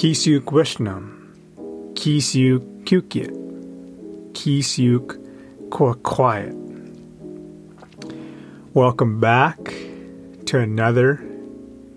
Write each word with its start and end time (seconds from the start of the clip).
Kisiuk 0.00 0.44
Wishnam, 0.44 1.28
Kisiuk 1.92 2.84
Kukyit, 2.84 3.36
Kisiuk 4.32 6.02
Quiet. 6.02 6.56
Welcome 8.72 9.20
back 9.20 9.58
to 10.46 10.58
another 10.58 11.22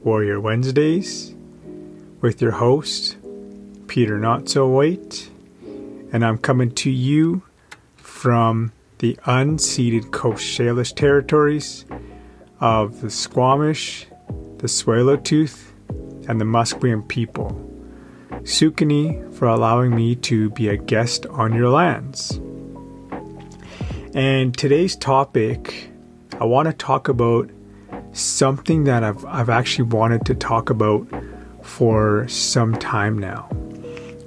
Warrior 0.04 0.42
Wednesdays 0.42 1.34
with 2.20 2.42
your 2.42 2.52
host, 2.52 3.16
Peter 3.88 4.20
Not 4.20 4.50
So 4.50 4.68
White, 4.68 5.30
and 6.12 6.26
I'm 6.26 6.40
coming 6.40 6.72
to 6.72 6.92
you 6.92 7.42
from 7.96 8.74
the 8.98 9.18
unceded 9.24 10.12
Coast 10.12 10.44
Salish 10.44 10.94
territories 10.94 11.86
of 12.60 13.00
the 13.00 13.10
Squamish, 13.10 14.08
the 14.58 14.68
Tsleil-Waututh, 14.68 15.72
and 16.28 16.42
the 16.42 16.46
Musqueam 16.46 17.08
people. 17.08 17.70
Sukani 18.44 19.34
for 19.36 19.48
allowing 19.48 19.96
me 19.96 20.16
to 20.16 20.50
be 20.50 20.68
a 20.68 20.78
guest 20.78 21.26
on 21.28 21.54
your 21.54 21.70
lands. 21.70 22.40
And 24.14 24.56
today's 24.56 24.96
topic, 24.96 25.90
I 26.40 26.46
want 26.46 26.68
to 26.68 26.74
talk 26.74 27.08
about 27.08 27.50
something 28.12 28.84
that 28.84 29.04
I've, 29.04 29.24
I've 29.26 29.50
actually 29.50 29.86
wanted 29.86 30.26
to 30.26 30.36
talk 30.36 30.70
about 30.70 31.08
for 31.62 32.28
some 32.28 32.76
time 32.76 33.18
now. 33.18 33.50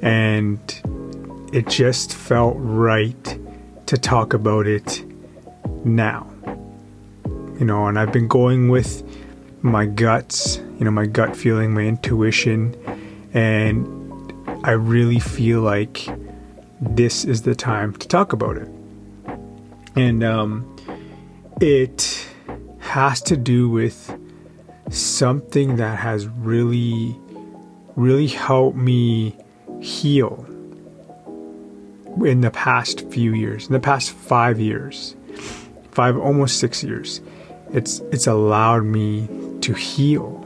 And 0.03 0.59
it 1.53 1.69
just 1.69 2.15
felt 2.15 2.57
right 2.59 3.39
to 3.87 3.99
talk 3.99 4.33
about 4.33 4.67
it 4.67 5.05
now. 5.85 6.27
You 7.61 7.67
know, 7.67 7.87
and 7.87 7.99
I've 7.99 8.12
been 8.12 8.29
going 8.29 8.71
with 8.71 9.03
my 9.62 9.87
guts, 9.87 10.57
you 10.79 10.85
know, 10.85 10.91
my 10.91 11.07
gut 11.07 11.37
feeling, 11.37 11.75
my 11.75 11.83
intuition, 11.83 12.75
and 13.33 13.96
I 14.67 14.72
really 14.72 15.20
feel 15.20 15.61
like 15.61 16.09
this 16.81 17.25
is 17.25 17.42
the 17.42 17.55
time 17.55 17.95
to 17.95 18.09
talk 18.09 18.33
about 18.33 18.56
it. 18.56 18.69
And 19.95 20.25
um, 20.25 20.77
it 21.61 22.27
has 22.81 23.22
to 23.22 23.37
do 23.37 23.69
with 23.69 24.12
something 24.91 25.77
that 25.77 26.00
has 26.00 26.27
really, 26.27 27.17
really 27.94 28.27
helped 28.27 28.77
me 28.77 29.39
heal 29.81 30.44
in 32.25 32.41
the 32.41 32.50
past 32.50 33.09
few 33.09 33.34
years, 33.34 33.69
in 33.69 33.72
the 33.72 33.78
past 33.78 34.11
five 34.11 34.59
years, 34.59 35.14
five 35.92 36.19
almost 36.19 36.59
six 36.59 36.83
years. 36.83 37.20
It's 37.72 38.00
it's 38.11 38.27
allowed 38.27 38.83
me 38.83 39.28
to 39.61 39.75
heal, 39.75 40.44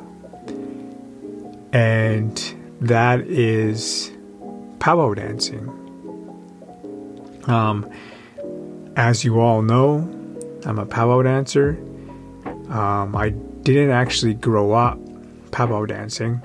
and 1.72 2.59
that 2.80 3.20
is 3.20 4.10
powwow 4.78 5.14
dancing. 5.14 5.68
Um, 7.46 7.90
as 8.96 9.24
you 9.24 9.40
all 9.40 9.62
know, 9.62 9.98
I'm 10.64 10.78
a 10.78 10.86
powwow 10.86 11.22
dancer. 11.22 11.78
Um, 12.68 13.16
I 13.16 13.30
didn't 13.30 13.90
actually 13.90 14.34
grow 14.34 14.72
up 14.72 14.98
powwow 15.50 15.86
dancing. 15.86 16.40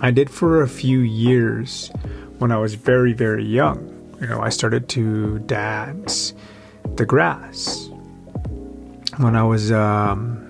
I 0.00 0.10
did 0.10 0.30
for 0.30 0.62
a 0.62 0.68
few 0.68 1.00
years 1.00 1.90
when 2.38 2.52
I 2.52 2.56
was 2.56 2.74
very, 2.74 3.12
very 3.12 3.44
young. 3.44 3.88
You 4.20 4.28
know, 4.28 4.40
I 4.40 4.48
started 4.48 4.88
to 4.90 5.38
dance 5.40 6.34
the 6.96 7.04
grass 7.04 7.88
when 9.18 9.36
I 9.36 9.42
was, 9.42 9.70
um, 9.72 10.46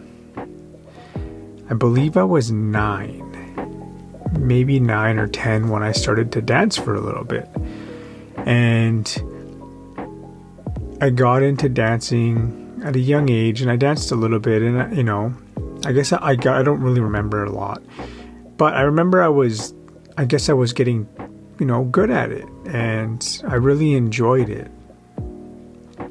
I 1.69 1.75
believe 1.75 2.17
I 2.17 2.25
was 2.25 2.51
nine, 2.53 3.20
maybe 4.39 4.81
nine 4.81 5.19
or 5.19 5.27
ten 5.27 5.69
when 5.69 5.83
I 5.83 5.93
started 5.93 6.33
to 6.33 6.43
dance 6.43 6.77
for 6.77 6.95
a 6.95 7.01
little 7.01 7.25
bit. 7.25 7.49
And 8.39 9.07
I 11.01 11.11
got 11.11 11.43
into 11.43 11.69
dancing 11.69 12.83
at 12.85 12.97
a 12.97 13.01
young 13.01 13.31
age 13.31 13.61
and 13.61 13.71
I 13.71 13.77
danced 13.77 14.11
a 14.13 14.17
little 14.17 14.39
bit 14.39 14.63
and, 14.63 14.97
you 14.97 15.03
know, 15.03 15.35
I 15.85 15.93
guess 15.93 16.13
I, 16.13 16.19
I 16.21 16.35
got, 16.37 16.57
I 16.59 16.63
don't 16.63 16.81
really 16.81 17.01
remember 17.01 17.45
a 17.45 17.51
lot, 17.51 17.83
but 18.57 18.75
I 18.75 18.83
remember 18.83 19.23
I 19.23 19.29
was, 19.29 19.75
I 20.17 20.25
guess 20.25 20.49
I 20.49 20.53
was 20.53 20.73
getting, 20.73 21.09
you 21.59 21.67
know, 21.67 21.85
good 21.85 22.11
at 22.11 22.31
it 22.31 22.47
and 22.67 23.43
I 23.49 23.55
really 23.57 23.95
enjoyed 23.95 24.49
it 24.49 24.71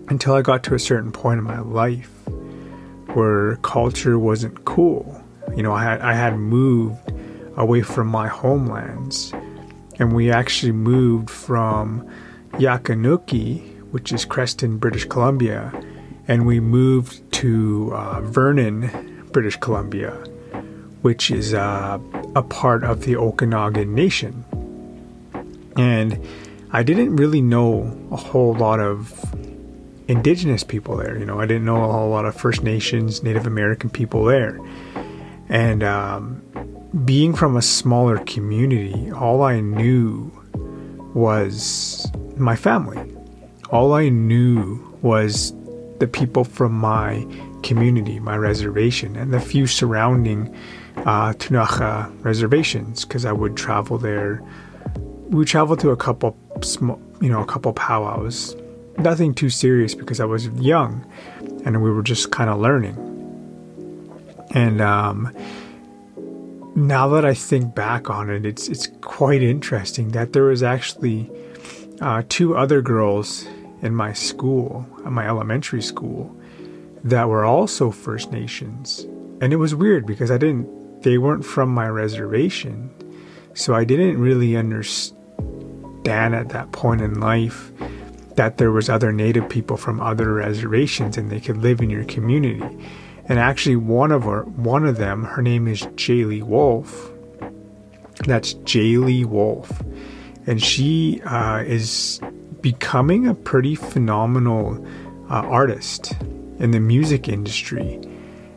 until 0.09 0.34
I 0.34 0.41
got 0.41 0.63
to 0.66 0.75
a 0.75 0.80
certain 0.80 1.12
point 1.12 1.40
in 1.40 1.44
my 1.44 1.59
life 1.59 2.12
where 3.13 3.56
culture 3.57 4.19
wasn't 4.19 4.66
cool. 4.66 5.24
You 5.56 5.63
know, 5.63 5.74
I 5.74 5.84
had, 5.84 6.01
I 6.01 6.13
had 6.13 6.38
moved 6.38 7.08
away 7.59 7.81
from 7.81 8.07
my 8.07 8.27
homelands, 8.27 9.31
and 9.99 10.13
we 10.13 10.31
actually 10.31 10.71
moved 10.71 11.29
from 11.29 12.09
Yakanuki, 12.53 13.77
which 13.91 14.11
is 14.11 14.25
Creston, 14.25 14.77
British 14.77 15.05
Columbia, 15.05 15.71
and 16.27 16.47
we 16.47 16.59
moved 16.59 17.31
to 17.33 17.91
uh, 17.93 18.21
Vernon, 18.21 19.27
British 19.31 19.57
Columbia, 19.57 20.11
which 21.01 21.29
is 21.29 21.53
uh, 21.53 21.99
a 22.35 22.41
part 22.41 22.83
of 22.83 23.01
the 23.01 23.15
Okanagan 23.15 23.93
Nation. 23.93 24.45
And 25.75 26.25
I 26.71 26.83
didn't 26.83 27.15
really 27.15 27.41
know 27.41 27.97
a 28.11 28.15
whole 28.15 28.53
lot 28.53 28.79
of 28.79 29.13
indigenous 30.07 30.63
people 30.63 30.97
there. 30.97 31.17
You 31.17 31.25
know, 31.25 31.39
I 31.39 31.45
didn't 31.45 31.65
know 31.65 31.83
a 31.83 31.91
whole 31.91 32.09
lot 32.09 32.25
of 32.25 32.35
First 32.35 32.63
Nations, 32.63 33.21
Native 33.21 33.45
American 33.45 33.89
people 33.89 34.23
there. 34.25 34.59
And 35.47 35.83
um, 35.83 36.41
being 37.05 37.33
from 37.33 37.55
a 37.55 37.61
smaller 37.61 38.17
community, 38.19 39.11
all 39.11 39.44
I 39.44 39.59
knew 39.59 40.31
was 41.13 42.09
my 42.38 42.55
family. 42.55 43.00
All 43.72 43.94
I 43.94 44.09
knew 44.09 44.79
was 45.01 45.53
the 46.00 46.07
people 46.07 46.44
from 46.44 46.73
my 46.73 47.25
community, 47.63 48.19
my 48.19 48.38
reservation, 48.38 49.16
and 49.16 49.33
the 49.33 49.39
few 49.39 49.67
surrounding 49.67 50.53
uh, 50.97 51.33
Ktunaxa 51.33 52.23
reservations, 52.23 53.06
because 53.06 53.25
I 53.25 53.31
would 53.31 53.56
travel 53.56 53.97
there. 53.97 54.44
We 55.29 55.45
traveled 55.45 55.79
to 55.81 55.91
a 55.91 55.97
couple, 55.97 56.38
small, 56.61 57.00
you 57.21 57.29
know, 57.29 57.41
a 57.41 57.45
couple 57.45 57.71
powwows 57.73 58.56
nothing 59.00 59.33
too 59.33 59.50
serious 59.50 59.95
because 59.95 60.19
I 60.19 60.25
was 60.25 60.47
young 60.50 61.06
and 61.66 61.81
we 61.81 61.91
were 61.91 62.03
just 62.03 62.31
kind 62.31 62.50
of 62.50 62.59
learning. 62.59 62.97
And 64.51 64.81
um, 64.81 65.35
now 66.75 67.07
that 67.09 67.25
I 67.25 67.34
think 67.34 67.75
back 67.75 68.09
on 68.09 68.30
it, 68.30 68.46
it's 68.46 68.68
it's 68.68 68.88
quite 69.02 69.41
interesting 69.41 70.09
that 70.09 70.34
there 70.34 70.44
was 70.44 70.63
actually 70.63 71.30
uh, 72.02 72.24
two 72.30 72.56
other 72.56 72.81
girls 72.81 73.46
in 73.81 73.96
my 73.96 74.13
school, 74.13 74.85
my 75.06 75.28
elementary 75.28 75.81
school, 75.81 76.35
that 77.03 77.28
were 77.30 77.46
also 77.46 77.91
First 77.91 78.31
Nations, 78.31 79.06
and 79.41 79.53
it 79.53 79.57
was 79.57 79.74
weird 79.74 80.06
because 80.06 80.31
I 80.31 80.38
didn't. 80.38 81.02
They 81.02 81.18
weren't 81.18 81.46
from 81.46 81.69
my 81.69 81.88
reservation, 81.88 82.91
so 83.53 83.74
I 83.74 83.84
didn't 83.84 84.19
really 84.19 84.56
understand 84.56 85.16
at 86.36 86.50
that 86.50 86.72
point 86.72 87.01
in 87.01 87.19
life 87.19 87.72
that 88.36 88.57
there 88.57 88.72
was 88.72 88.90
other 88.90 89.12
native 89.12 89.50
people 89.50 89.75
from 89.75 90.00
other 90.00 90.34
reservations 90.34 91.18
and 91.18 91.30
they 91.30 91.41
could 91.41 91.57
live 91.57 91.81
in 91.81 91.90
your 91.90 92.06
community. 92.06 92.63
And 93.29 93.38
actually 93.38 93.75
one 93.75 94.12
of 94.12 94.27
our 94.27 94.44
one 94.44 94.86
of 94.86 94.98
them, 94.98 95.24
her 95.24 95.42
name 95.42 95.68
is 95.68 95.83
Jayli 95.83 96.42
Wolf. 96.42 97.12
That's 98.25 98.56
Jayli 98.56 99.24
Wolf. 99.25 99.71
And 100.48 100.62
she 100.62 101.21
uh, 101.25 101.59
is 101.59 102.19
becoming 102.62 103.27
a 103.27 103.36
pretty 103.36 103.75
phenomenal 103.75 104.83
uh, 105.30 105.36
artist 105.36 106.13
in 106.57 106.71
the 106.71 106.80
music 106.80 107.30
industry. 107.30 108.01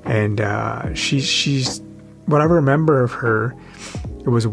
And 0.05 0.41
uh, 0.41 0.95
she's 0.95 1.27
she's 1.27 1.83
what 2.27 2.41
I 2.41 2.45
remember 2.45 3.03
of 3.03 3.13
her, 3.13 3.55
it 4.21 4.29
was 4.29 4.47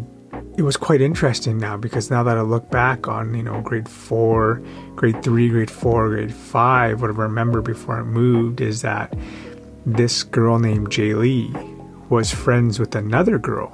it 0.58 0.64
was 0.64 0.76
quite 0.76 1.00
interesting 1.00 1.58
now 1.58 1.78
because 1.78 2.12
now 2.12 2.22
that 2.24 2.38
I 2.38 2.42
look 2.42 2.70
back 2.70 3.08
on, 3.08 3.34
you 3.34 3.44
know, 3.44 3.62
grade 3.62 3.88
four, 3.88 4.62
grade 4.96 5.24
three, 5.24 5.48
grade 5.48 5.72
four, 5.72 6.10
grade 6.10 6.34
five, 6.34 7.02
what 7.02 7.10
I 7.10 7.14
remember 7.14 7.62
before 7.62 7.98
I 7.98 8.04
moved 8.04 8.60
is 8.60 8.82
that 8.82 9.14
this 9.86 10.24
girl 10.24 10.60
named 10.60 10.90
Jayli 10.90 11.52
was 12.10 12.32
friends 12.32 12.80
with 12.80 12.96
another 12.96 13.38
girl 13.38 13.70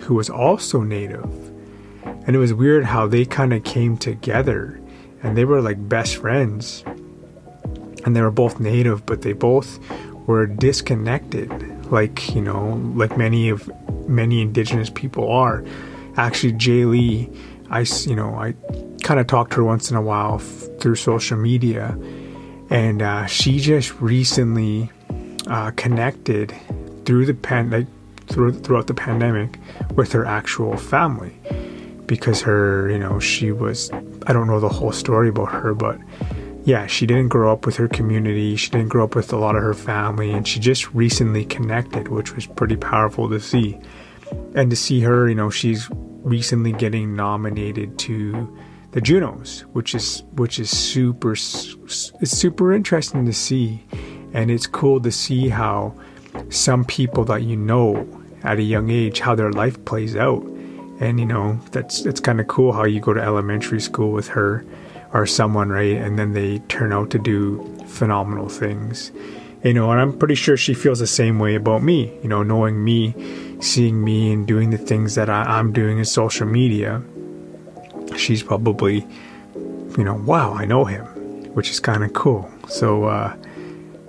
who 0.00 0.14
was 0.14 0.30
also 0.30 0.82
native. 0.82 1.24
And 2.04 2.36
it 2.36 2.38
was 2.38 2.52
weird 2.52 2.84
how 2.84 3.06
they 3.06 3.24
kind 3.24 3.52
of 3.52 3.64
came 3.64 3.96
together 3.96 4.80
and 5.22 5.36
they 5.36 5.44
were 5.44 5.60
like 5.60 5.88
best 5.88 6.16
friends. 6.16 6.84
And 8.04 8.16
they 8.16 8.22
were 8.22 8.30
both 8.30 8.60
native, 8.60 9.04
but 9.04 9.22
they 9.22 9.34
both 9.34 9.78
were 10.26 10.46
disconnected, 10.46 11.50
like, 11.90 12.34
you 12.34 12.40
know, 12.40 12.80
like 12.94 13.18
many 13.18 13.50
of 13.50 13.70
many 14.08 14.40
indigenous 14.40 14.90
people 14.90 15.30
are 15.30 15.64
actually 16.16 16.52
Jayli, 16.54 17.34
I 17.70 17.80
you 18.08 18.16
know 18.16 18.34
I 18.34 18.54
kind 19.02 19.20
of 19.20 19.26
talked 19.26 19.52
to 19.52 19.58
her 19.58 19.64
once 19.64 19.90
in 19.90 19.96
a 19.96 20.02
while 20.02 20.36
f- 20.36 20.68
through 20.80 20.96
social 20.96 21.36
media, 21.36 21.96
and 22.68 23.02
uh, 23.02 23.26
she 23.26 23.60
just 23.60 23.98
recently 24.00 24.90
uh, 25.50 25.70
connected 25.72 26.54
through 27.04 27.26
the 27.26 27.34
pan 27.34 27.70
like 27.70 27.86
through, 28.28 28.52
throughout 28.52 28.86
the 28.86 28.94
pandemic 28.94 29.58
with 29.96 30.12
her 30.12 30.24
actual 30.24 30.76
family, 30.76 31.36
because 32.06 32.40
her, 32.40 32.88
you 32.88 32.98
know, 32.98 33.18
she 33.18 33.50
was, 33.50 33.90
I 34.26 34.32
don't 34.32 34.46
know 34.46 34.60
the 34.60 34.68
whole 34.68 34.92
story 34.92 35.28
about 35.28 35.50
her, 35.50 35.74
but 35.74 35.98
yeah, 36.64 36.86
she 36.86 37.06
didn't 37.06 37.28
grow 37.28 37.52
up 37.52 37.66
with 37.66 37.76
her 37.76 37.88
community. 37.88 38.54
She 38.54 38.70
didn't 38.70 38.88
grow 38.88 39.04
up 39.04 39.16
with 39.16 39.32
a 39.32 39.36
lot 39.36 39.56
of 39.56 39.62
her 39.62 39.74
family, 39.74 40.30
and 40.30 40.46
she 40.46 40.60
just 40.60 40.92
recently 40.94 41.44
connected, 41.44 42.08
which 42.08 42.34
was 42.34 42.46
pretty 42.46 42.76
powerful 42.76 43.28
to 43.30 43.40
see. 43.40 43.78
And 44.54 44.70
to 44.70 44.76
see 44.76 45.00
her, 45.00 45.28
you 45.28 45.34
know, 45.34 45.50
she's 45.50 45.88
recently 46.22 46.72
getting 46.72 47.16
nominated 47.16 47.98
to 48.00 48.56
the 48.92 49.00
Junos, 49.00 49.62
which 49.72 49.94
is 49.94 50.22
which 50.34 50.58
is 50.58 50.76
super 50.76 51.32
it's 51.32 52.30
super 52.30 52.72
interesting 52.72 53.24
to 53.26 53.32
see, 53.32 53.84
and 54.32 54.50
it's 54.50 54.66
cool 54.66 55.00
to 55.00 55.10
see 55.10 55.48
how 55.48 55.94
some 56.48 56.84
people 56.84 57.24
that 57.24 57.42
you 57.42 57.56
know 57.56 58.06
at 58.42 58.58
a 58.58 58.62
young 58.62 58.90
age 58.90 59.20
how 59.20 59.34
their 59.34 59.52
life 59.52 59.84
plays 59.84 60.16
out, 60.16 60.42
and 61.00 61.18
you 61.20 61.26
know 61.26 61.58
that's 61.72 62.06
it's 62.06 62.20
kind 62.20 62.40
of 62.40 62.46
cool 62.48 62.72
how 62.72 62.84
you 62.84 63.00
go 63.00 63.12
to 63.12 63.20
elementary 63.20 63.80
school 63.80 64.12
with 64.12 64.28
her 64.28 64.64
or 65.12 65.26
someone 65.26 65.68
right, 65.70 65.96
and 65.96 66.18
then 66.18 66.32
they 66.32 66.58
turn 66.68 66.92
out 66.92 67.10
to 67.10 67.18
do 67.18 67.62
phenomenal 67.86 68.48
things, 68.48 69.10
you 69.64 69.74
know, 69.74 69.90
and 69.90 70.00
I'm 70.00 70.16
pretty 70.16 70.36
sure 70.36 70.56
she 70.56 70.72
feels 70.72 71.00
the 71.00 71.06
same 71.06 71.38
way 71.38 71.54
about 71.56 71.82
me, 71.82 72.16
you 72.22 72.28
know, 72.28 72.42
knowing 72.42 72.82
me, 72.82 73.14
seeing 73.60 74.02
me, 74.02 74.32
and 74.32 74.46
doing 74.46 74.70
the 74.70 74.78
things 74.78 75.16
that 75.16 75.28
I, 75.28 75.42
I'm 75.42 75.72
doing 75.72 75.98
in 75.98 76.04
social 76.04 76.46
media. 76.46 77.02
She's 78.16 78.42
probably, 78.42 79.06
you 79.98 80.04
know, 80.04 80.14
wow, 80.14 80.54
I 80.54 80.64
know 80.64 80.84
him, 80.84 81.04
which 81.54 81.70
is 81.70 81.80
kind 81.80 82.04
of 82.04 82.12
cool. 82.12 82.48
So, 82.68 83.04
uh, 83.04 83.36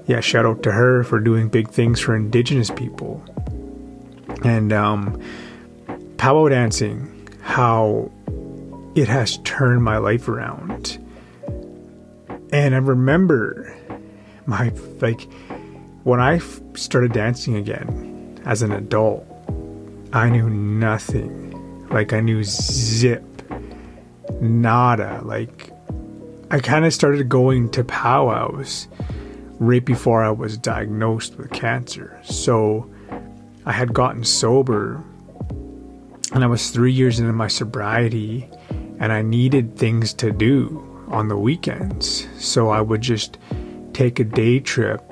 yeah, 0.08 0.20
shout 0.20 0.46
out 0.46 0.64
to 0.64 0.72
her 0.72 1.04
for 1.04 1.20
doing 1.20 1.50
big 1.50 1.70
things 1.70 2.00
for 2.00 2.16
Indigenous 2.16 2.72
people. 2.72 3.24
And 4.44 4.74
um, 4.74 5.22
powwow 6.18 6.50
dancing, 6.50 7.28
how 7.42 8.12
it 8.96 9.08
has 9.08 9.38
turned 9.40 9.84
my 9.84 9.98
life 9.98 10.28
around. 10.28 10.98
And 12.52 12.76
I 12.76 12.80
remember 12.80 13.76
my, 14.46 14.72
like, 15.00 15.28
when 16.04 16.20
I 16.20 16.40
started 16.74 17.14
dancing 17.14 17.56
again 17.56 18.42
as 18.46 18.62
an 18.62 18.72
adult, 18.72 19.26
I 20.12 20.30
knew 20.30 20.50
nothing. 20.50 21.88
Like, 21.90 22.12
I 22.12 22.20
knew 22.20 22.44
zip 22.44 23.24
nada. 24.42 25.22
Like, 25.24 25.72
I 26.50 26.60
kind 26.60 26.86
of 26.86 26.94
started 26.94 27.30
going 27.30 27.70
to 27.72 27.84
powwows 27.84 28.88
right 29.62 29.86
before 29.86 30.24
I 30.24 30.32
was 30.32 30.58
diagnosed 30.58 31.38
with 31.38 31.52
cancer. 31.52 32.20
So 32.24 32.90
I 33.64 33.72
had 33.72 33.94
gotten 33.94 34.24
sober 34.24 35.04
and 36.32 36.44
I 36.44 36.48
was 36.48 36.72
three 36.72 36.92
years 36.92 37.20
into 37.20 37.32
my 37.32 37.48
sobriety 37.48 38.50
and 39.00 39.14
I 39.14 39.22
needed 39.22 39.78
things 39.78 40.14
to 40.16 40.32
do 40.32 41.06
on 41.10 41.28
the 41.28 41.38
weekends. 41.38 42.28
So 42.40 42.70
I 42.70 42.82
would 42.82 43.02
just 43.02 43.38
take 43.94 44.20
a 44.20 44.24
day 44.24 44.60
trip 44.60 45.08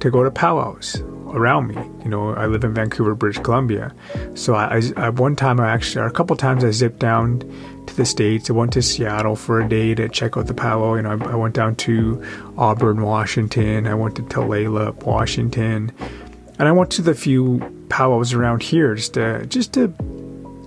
to 0.00 0.10
go 0.10 0.24
to 0.24 0.30
powwows 0.30 1.02
around 1.34 1.66
me. 1.66 1.76
You 2.04 2.08
know, 2.08 2.34
I 2.34 2.46
live 2.46 2.64
in 2.64 2.72
Vancouver, 2.72 3.14
British 3.14 3.42
Columbia. 3.42 3.94
So 4.34 4.54
I, 4.54 4.80
I, 4.96 5.10
one 5.10 5.36
time 5.36 5.60
I 5.60 5.68
actually, 5.68 6.00
or 6.00 6.06
a 6.06 6.10
couple 6.10 6.36
times 6.36 6.64
I 6.64 6.70
zipped 6.70 7.00
down 7.00 7.42
to 7.86 7.96
the 7.96 8.04
States. 8.04 8.50
I 8.50 8.52
went 8.52 8.72
to 8.74 8.82
Seattle 8.82 9.36
for 9.36 9.60
a 9.60 9.68
day 9.68 9.94
to 9.94 10.08
check 10.08 10.36
out 10.36 10.46
the 10.46 10.54
powwow. 10.54 10.94
You 10.94 11.02
know, 11.02 11.10
I, 11.10 11.32
I 11.32 11.34
went 11.34 11.54
down 11.54 11.76
to 11.76 12.22
Auburn, 12.56 13.02
Washington. 13.02 13.86
I 13.86 13.94
went 13.94 14.16
to 14.16 14.22
Tulalip, 14.22 15.04
Washington. 15.04 15.92
And 16.58 16.68
I 16.68 16.72
went 16.72 16.90
to 16.92 17.02
the 17.02 17.14
few 17.14 17.86
powwows 17.88 18.32
around 18.32 18.62
here 18.62 18.94
just 18.94 19.14
to, 19.14 19.44
just 19.46 19.72
to 19.74 19.92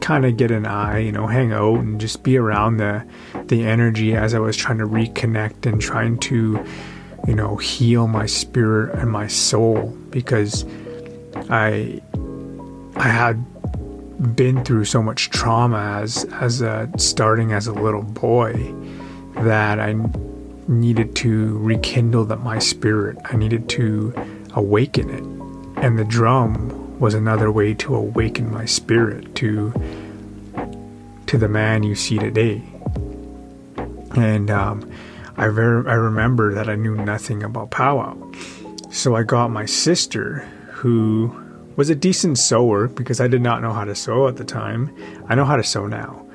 kind 0.01 0.25
of 0.25 0.37
get 0.37 0.51
an 0.51 0.65
eye, 0.65 0.99
you 0.99 1.11
know, 1.11 1.27
hang 1.27 1.51
out 1.51 1.79
and 1.79 1.99
just 1.99 2.23
be 2.23 2.37
around 2.37 2.77
the, 2.77 3.05
the 3.45 3.65
energy 3.65 4.15
as 4.15 4.33
I 4.33 4.39
was 4.39 4.55
trying 4.55 4.77
to 4.77 4.85
reconnect 4.85 5.65
and 5.65 5.81
trying 5.81 6.17
to, 6.19 6.63
you 7.27 7.35
know, 7.35 7.57
heal 7.57 8.07
my 8.07 8.25
spirit 8.25 8.95
and 8.95 9.11
my 9.11 9.27
soul 9.27 9.89
because 10.09 10.65
I 11.49 12.01
I 12.95 13.09
had 13.09 13.56
been 14.35 14.63
through 14.63 14.85
so 14.85 15.01
much 15.01 15.29
trauma 15.29 15.99
as 16.01 16.25
as 16.25 16.61
a, 16.61 16.89
starting 16.97 17.51
as 17.51 17.67
a 17.67 17.73
little 17.73 18.03
boy 18.03 18.73
that 19.35 19.79
I 19.79 19.95
needed 20.67 21.15
to 21.17 21.57
rekindle 21.59 22.25
that 22.25 22.41
my 22.41 22.59
spirit. 22.59 23.17
I 23.25 23.35
needed 23.35 23.69
to 23.69 24.13
awaken 24.53 25.09
it, 25.09 25.83
and 25.83 25.97
the 25.97 26.03
drum 26.03 26.99
was 26.99 27.13
another 27.13 27.51
way 27.51 27.73
to 27.75 27.95
awaken 27.95 28.51
my 28.51 28.65
spirit 28.65 29.35
to 29.35 29.71
to 31.27 31.37
the 31.37 31.47
man 31.47 31.83
you 31.83 31.93
see 31.93 32.17
today. 32.17 32.63
And 34.15 34.49
um, 34.49 34.91
I 35.35 35.47
ver- 35.49 35.87
I 35.87 35.93
remember 35.93 36.53
that 36.55 36.69
I 36.69 36.75
knew 36.75 36.95
nothing 36.95 37.43
about 37.43 37.69
powwow, 37.69 38.17
so 38.89 39.15
I 39.15 39.23
got 39.23 39.51
my 39.51 39.65
sister 39.65 40.39
who 40.71 41.46
was 41.77 41.89
a 41.91 41.95
decent 41.95 42.39
sewer 42.39 42.88
because 42.88 43.21
I 43.21 43.27
did 43.27 43.41
not 43.41 43.62
know 43.62 43.71
how 43.71 43.85
to 43.85 43.95
sew 43.95 44.27
at 44.27 44.35
the 44.35 44.44
time. 44.44 44.94
I 45.29 45.35
know 45.35 45.45
how 45.45 45.56
to 45.56 45.63
sew 45.63 45.88
now, 45.88 46.25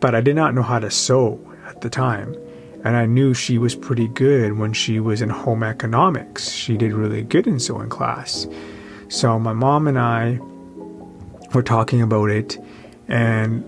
but 0.00 0.14
I 0.14 0.20
did 0.20 0.36
not 0.36 0.54
know 0.54 0.62
how 0.62 0.80
to 0.80 0.90
sew 0.90 1.40
at 1.66 1.80
the 1.80 1.88
time. 1.88 2.36
And 2.84 2.96
I 2.96 3.06
knew 3.06 3.32
she 3.32 3.56
was 3.56 3.74
pretty 3.74 4.08
good 4.08 4.58
when 4.58 4.74
she 4.74 5.00
was 5.00 5.22
in 5.22 5.30
home 5.30 5.62
economics. 5.62 6.50
She 6.50 6.76
did 6.76 6.92
really 6.92 7.22
good 7.22 7.46
in 7.46 7.58
sewing 7.58 7.88
class. 7.88 8.46
So 9.08 9.38
my 9.38 9.54
mom 9.54 9.86
and 9.86 9.98
I 9.98 10.38
were 11.54 11.62
talking 11.62 12.02
about 12.02 12.30
it, 12.30 12.58
and 13.08 13.64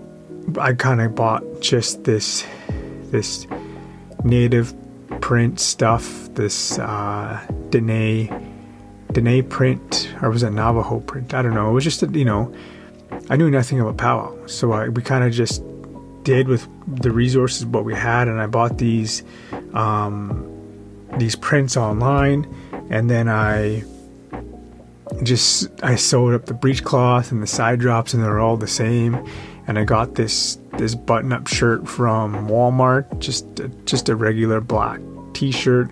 I 0.59 0.73
kind 0.73 1.01
of 1.01 1.15
bought 1.15 1.43
just 1.61 2.03
this 2.03 2.45
this 3.11 3.47
native 4.23 4.75
print 5.21 5.59
stuff, 5.59 6.29
this 6.35 6.77
uh, 6.77 7.41
Dene 7.69 8.46
Dene 9.11 9.47
print, 9.47 10.13
or 10.21 10.29
was 10.29 10.43
it 10.43 10.51
Navajo 10.51 10.99
print? 10.99 11.33
I 11.33 11.41
don't 11.41 11.53
know. 11.53 11.69
It 11.69 11.73
was 11.73 11.83
just, 11.83 12.03
a, 12.03 12.07
you 12.07 12.25
know, 12.25 12.53
I 13.29 13.35
knew 13.35 13.49
nothing 13.49 13.79
about 13.79 13.97
powwow. 13.97 14.45
So 14.47 14.71
I, 14.73 14.89
we 14.89 15.01
kind 15.01 15.23
of 15.23 15.31
just 15.31 15.63
did 16.23 16.47
with 16.47 16.67
the 16.87 17.11
resources 17.11 17.65
what 17.65 17.85
we 17.85 17.93
had, 17.93 18.27
and 18.27 18.41
I 18.41 18.47
bought 18.47 18.77
these 18.77 19.23
um, 19.73 20.45
these 21.17 21.35
prints 21.35 21.77
online, 21.77 22.53
and 22.89 23.09
then 23.09 23.29
I 23.29 23.83
just 25.23 25.69
I 25.83 25.95
sewed 25.95 26.35
up 26.35 26.45
the 26.45 26.53
breechcloth 26.53 27.31
and 27.31 27.41
the 27.41 27.47
side 27.47 27.79
drops, 27.79 28.13
and 28.13 28.23
they're 28.23 28.39
all 28.39 28.57
the 28.57 28.67
same. 28.67 29.25
And 29.67 29.79
I 29.79 29.83
got 29.83 30.15
this 30.15 30.57
this 30.77 30.95
button 30.95 31.31
up 31.33 31.47
shirt 31.47 31.87
from 31.87 32.47
Walmart, 32.47 33.19
just 33.19 33.45
just 33.85 34.09
a 34.09 34.15
regular 34.15 34.61
black 34.61 34.99
T-shirt, 35.33 35.89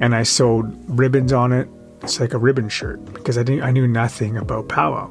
and 0.00 0.14
I 0.14 0.22
sewed 0.22 0.74
ribbons 0.86 1.32
on 1.32 1.52
it 1.52 1.68
it's 2.06 2.20
like 2.20 2.34
a 2.34 2.38
ribbon 2.38 2.68
shirt 2.68 3.04
because 3.12 3.36
I 3.36 3.42
didn't 3.42 3.64
I 3.64 3.72
knew 3.72 3.88
nothing 3.88 4.36
about 4.36 4.68
powwow. 4.68 5.10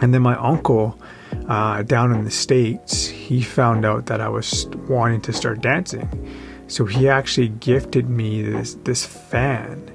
And 0.00 0.14
then 0.14 0.22
my 0.22 0.34
uncle 0.36 0.98
uh, 1.48 1.82
down 1.82 2.12
in 2.12 2.24
the 2.24 2.30
states, 2.30 3.06
he 3.06 3.42
found 3.42 3.84
out 3.84 4.06
that 4.06 4.22
I 4.22 4.28
was 4.30 4.66
wanting 4.88 5.20
to 5.22 5.34
start 5.34 5.60
dancing, 5.60 6.08
so 6.66 6.86
he 6.86 7.10
actually 7.10 7.48
gifted 7.48 8.08
me 8.08 8.40
this 8.40 8.74
this 8.84 9.04
fan. 9.04 9.92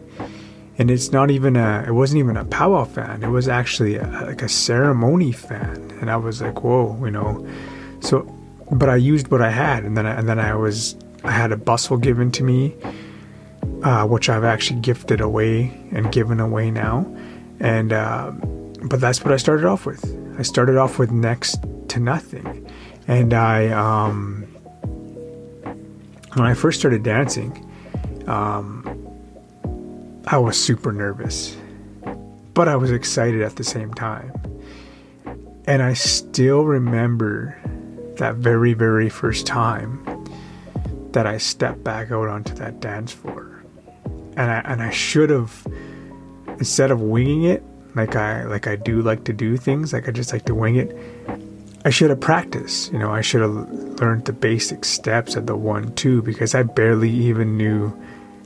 And 0.77 0.91
it's 0.91 1.11
not 1.11 1.31
even 1.31 1.55
a, 1.55 1.83
it 1.88 1.91
wasn't 1.91 2.19
even 2.19 2.38
a 2.38 2.45
powwow 2.45 2.85
fan. 2.85 3.23
It 3.23 3.29
was 3.29 3.47
actually 3.47 3.97
a, 3.97 4.07
like 4.25 4.41
a 4.43 4.50
ceremony 4.50 5.31
fan. 5.31 5.91
And 6.00 6.09
I 6.09 6.15
was 6.15 6.41
like, 6.41 6.63
whoa, 6.63 6.97
you 7.03 7.11
know. 7.11 7.45
So, 8.00 8.21
but 8.71 8.88
I 8.88 8.95
used 8.95 9.29
what 9.29 9.41
I 9.41 9.50
had, 9.50 9.83
and 9.83 9.97
then 9.97 10.05
I, 10.05 10.13
and 10.13 10.29
then 10.29 10.39
I 10.39 10.53
was 10.53 10.95
I 11.23 11.31
had 11.31 11.51
a 11.51 11.57
bustle 11.57 11.97
given 11.97 12.31
to 12.33 12.43
me 12.43 12.75
uh, 13.83 14.05
which 14.05 14.29
I've 14.29 14.43
actually 14.43 14.79
gifted 14.79 15.21
away 15.21 15.71
and 15.91 16.11
given 16.11 16.39
away 16.39 16.71
now. 16.71 17.05
And 17.59 17.93
uh, 17.93 18.31
but 18.83 19.00
that's 19.00 19.23
what 19.23 19.33
I 19.33 19.38
started 19.38 19.65
off 19.65 19.85
with. 19.85 20.03
I 20.38 20.43
started 20.43 20.77
off 20.77 20.97
with 20.97 21.11
next 21.11 21.63
to 21.89 22.00
nothing, 22.00 22.69
and 23.07 23.33
I 23.33 23.67
um, 23.69 24.43
when 26.33 26.47
I 26.47 26.53
first 26.53 26.79
started 26.79 27.03
dancing, 27.03 27.67
um, 28.27 28.88
I 30.27 30.38
was 30.38 30.57
super 30.63 30.91
nervous, 30.91 31.55
but 32.53 32.67
I 32.67 32.75
was 32.75 32.91
excited 32.91 33.41
at 33.41 33.57
the 33.57 33.63
same 33.63 33.93
time. 33.93 34.31
And 35.65 35.83
I 35.83 35.93
still 35.93 36.63
remember 36.63 37.57
that 38.17 38.35
very, 38.35 38.73
very 38.73 39.09
first 39.09 39.45
time 39.45 40.03
that 41.11 41.27
I 41.27 41.38
stepped 41.38 41.83
back 41.83 42.11
out 42.11 42.27
onto 42.27 42.53
that 42.55 42.79
dance 42.79 43.11
floor 43.11 43.60
and 44.38 44.51
I 44.51 44.61
and 44.65 44.81
I 44.81 44.89
should 44.91 45.29
have 45.29 45.65
instead 46.59 46.91
of 46.91 47.01
winging 47.01 47.43
it 47.43 47.63
like 47.95 48.15
I 48.15 48.43
like 48.45 48.67
I 48.67 48.75
do 48.75 49.01
like 49.01 49.23
to 49.25 49.33
do 49.33 49.57
things 49.57 49.93
like 49.93 50.07
I 50.07 50.11
just 50.11 50.31
like 50.33 50.45
to 50.45 50.55
wing 50.55 50.75
it 50.75 50.95
I 51.83 51.89
should 51.89 52.09
have 52.09 52.19
practiced 52.19 52.91
you 52.91 53.00
know 53.00 53.11
I 53.11 53.21
should 53.21 53.41
have 53.41 53.53
learned 54.00 54.25
the 54.25 54.33
basic 54.33 54.85
steps 54.85 55.35
of 55.35 55.47
the 55.47 55.55
one 55.55 55.93
two 55.95 56.21
because 56.21 56.55
I 56.55 56.63
barely 56.63 57.09
even 57.09 57.57
knew 57.57 57.91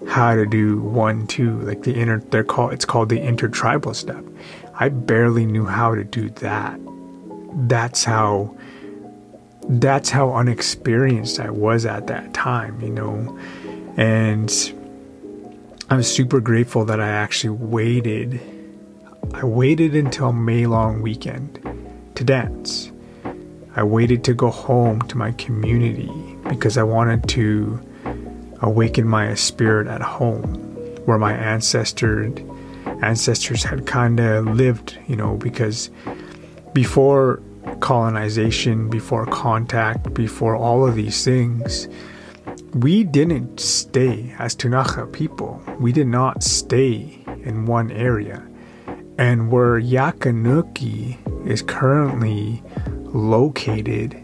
how 0.08 0.36
to 0.36 0.46
do 0.46 0.80
one 0.80 1.28
two 1.28 1.60
like 1.62 1.84
the 1.84 1.94
inner 1.94 2.20
they're 2.20 2.44
called 2.44 2.74
it's 2.74 2.86
called 2.86 3.10
the 3.10 3.22
intertribal 3.22 3.94
step 3.94 4.24
I 4.76 4.90
barely 4.90 5.46
knew 5.46 5.66
how 5.66 5.96
to 5.96 6.04
do 6.04 6.30
that 6.32 6.80
that's 7.68 8.04
how 8.04 8.56
that's 9.68 10.10
how 10.10 10.34
unexperienced 10.34 11.40
I 11.40 11.50
was 11.50 11.86
at 11.86 12.08
that 12.08 12.34
time, 12.34 12.80
you 12.82 12.90
know. 12.90 13.40
And 13.98 14.52
I'm 15.88 16.02
super 16.02 16.40
grateful 16.40 16.84
that 16.86 17.00
I 17.00 17.08
actually 17.08 17.52
waited. 17.52 18.42
I 19.36 19.46
waited 19.46 19.96
until 19.96 20.34
May 20.34 20.66
long 20.66 21.04
weekend 21.04 21.60
to 22.16 22.24
dance. 22.24 22.92
I 23.76 23.84
waited 23.84 24.24
to 24.24 24.34
go 24.34 24.50
home 24.50 25.02
to 25.04 25.18
my 25.18 25.32
community 25.34 26.10
because 26.50 26.80
I 26.80 26.84
wanted 26.84 27.30
to 27.30 27.80
awaken 28.62 29.08
my 29.08 29.36
spirit 29.36 29.88
at 29.88 30.02
home 30.02 30.56
where 31.06 31.20
my 31.20 31.34
ancestors 31.34 32.34
ancestors 33.04 33.64
had 33.64 33.86
kind 33.86 34.20
of 34.20 34.46
lived, 34.48 34.98
you 35.08 35.16
know, 35.16 35.36
because 35.36 35.92
before 36.74 37.42
colonization, 37.82 38.90
before 38.90 39.28
contact, 39.28 40.14
before 40.16 40.56
all 40.56 40.88
of 40.88 40.96
these 40.96 41.24
things, 41.24 41.88
we 42.76 43.06
didn't 43.06 43.58
stay 43.58 44.36
as 44.38 44.54
Ktunaxa 44.54 45.12
people. 45.14 45.64
We 45.80 45.94
did 45.94 46.08
not 46.08 46.44
stay 46.44 47.24
in 47.44 47.66
one 47.66 47.90
area. 47.90 48.46
And 49.18 49.50
where 49.50 49.80
Yakanuki 49.80 51.18
is 51.48 51.62
currently 51.62 52.62
located, 53.06 54.22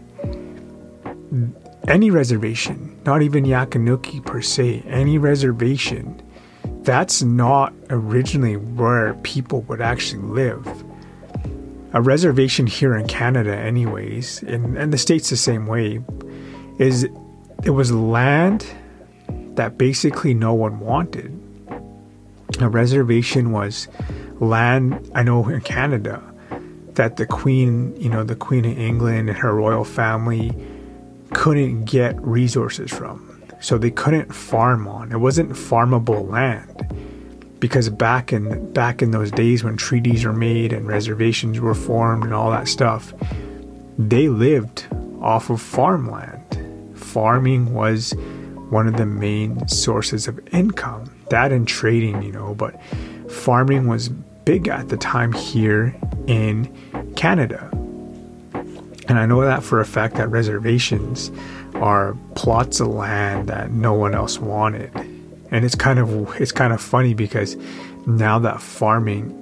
any 1.88 2.10
reservation, 2.10 3.00
not 3.06 3.22
even 3.22 3.44
Yakanuki 3.44 4.22
per 4.24 4.42
se, 4.42 4.82
any 4.86 5.16
reservation, 5.16 6.20
that's 6.82 7.22
not 7.22 7.72
originally 7.88 8.58
where 8.58 9.14
people 9.22 9.62
would 9.62 9.80
actually 9.80 10.24
live. 10.24 10.84
A 11.94 12.02
reservation 12.02 12.66
here 12.66 12.94
in 12.96 13.06
Canada, 13.06 13.56
anyways, 13.56 14.42
and, 14.42 14.76
and 14.76 14.92
the 14.92 14.98
States 14.98 15.30
the 15.30 15.38
same 15.38 15.66
way, 15.66 16.00
is 16.78 17.08
it 17.64 17.70
was 17.70 17.92
land 17.92 18.66
that 19.54 19.78
basically 19.78 20.34
no 20.34 20.52
one 20.52 20.80
wanted. 20.80 21.38
A 22.60 22.68
reservation 22.68 23.52
was 23.52 23.88
land, 24.40 25.10
I 25.14 25.22
know 25.22 25.48
in 25.48 25.60
Canada, 25.60 26.22
that 26.94 27.16
the 27.16 27.26
Queen, 27.26 27.94
you 27.96 28.08
know, 28.08 28.24
the 28.24 28.36
Queen 28.36 28.64
of 28.64 28.78
England 28.78 29.28
and 29.28 29.38
her 29.38 29.54
royal 29.54 29.84
family 29.84 30.52
couldn't 31.32 31.84
get 31.84 32.20
resources 32.20 32.90
from. 32.90 33.28
So 33.60 33.78
they 33.78 33.90
couldn't 33.90 34.34
farm 34.34 34.88
on. 34.88 35.12
It 35.12 35.18
wasn't 35.18 35.50
farmable 35.50 36.28
land. 36.28 36.86
Because 37.60 37.88
back 37.88 38.32
in 38.32 38.72
back 38.72 39.02
in 39.02 39.12
those 39.12 39.30
days 39.30 39.62
when 39.62 39.76
treaties 39.76 40.24
were 40.24 40.32
made 40.32 40.72
and 40.72 40.88
reservations 40.88 41.60
were 41.60 41.74
formed 41.74 42.24
and 42.24 42.34
all 42.34 42.50
that 42.50 42.66
stuff, 42.66 43.14
they 43.96 44.28
lived 44.28 44.84
off 45.20 45.48
of 45.48 45.60
farmland. 45.60 46.41
Farming 47.12 47.74
was 47.74 48.14
one 48.70 48.86
of 48.86 48.96
the 48.96 49.04
main 49.04 49.68
sources 49.68 50.26
of 50.26 50.40
income. 50.54 51.14
That 51.28 51.52
and 51.52 51.68
trading, 51.68 52.22
you 52.22 52.32
know, 52.32 52.54
but 52.54 52.74
farming 53.30 53.86
was 53.86 54.08
big 54.08 54.68
at 54.68 54.88
the 54.88 54.96
time 54.96 55.32
here 55.32 55.94
in 56.26 56.74
Canada. 57.14 57.68
And 59.08 59.18
I 59.18 59.26
know 59.26 59.42
that 59.42 59.62
for 59.62 59.80
a 59.80 59.84
fact 59.84 60.14
that 60.14 60.30
reservations 60.30 61.30
are 61.74 62.16
plots 62.34 62.80
of 62.80 62.86
land 62.86 63.48
that 63.48 63.70
no 63.72 63.92
one 63.92 64.14
else 64.14 64.38
wanted. 64.38 64.90
And 65.50 65.66
it's 65.66 65.74
kind 65.74 65.98
of 65.98 66.40
it's 66.40 66.52
kind 66.52 66.72
of 66.72 66.80
funny 66.80 67.12
because 67.12 67.56
now 68.06 68.38
that 68.38 68.62
farming, 68.62 69.38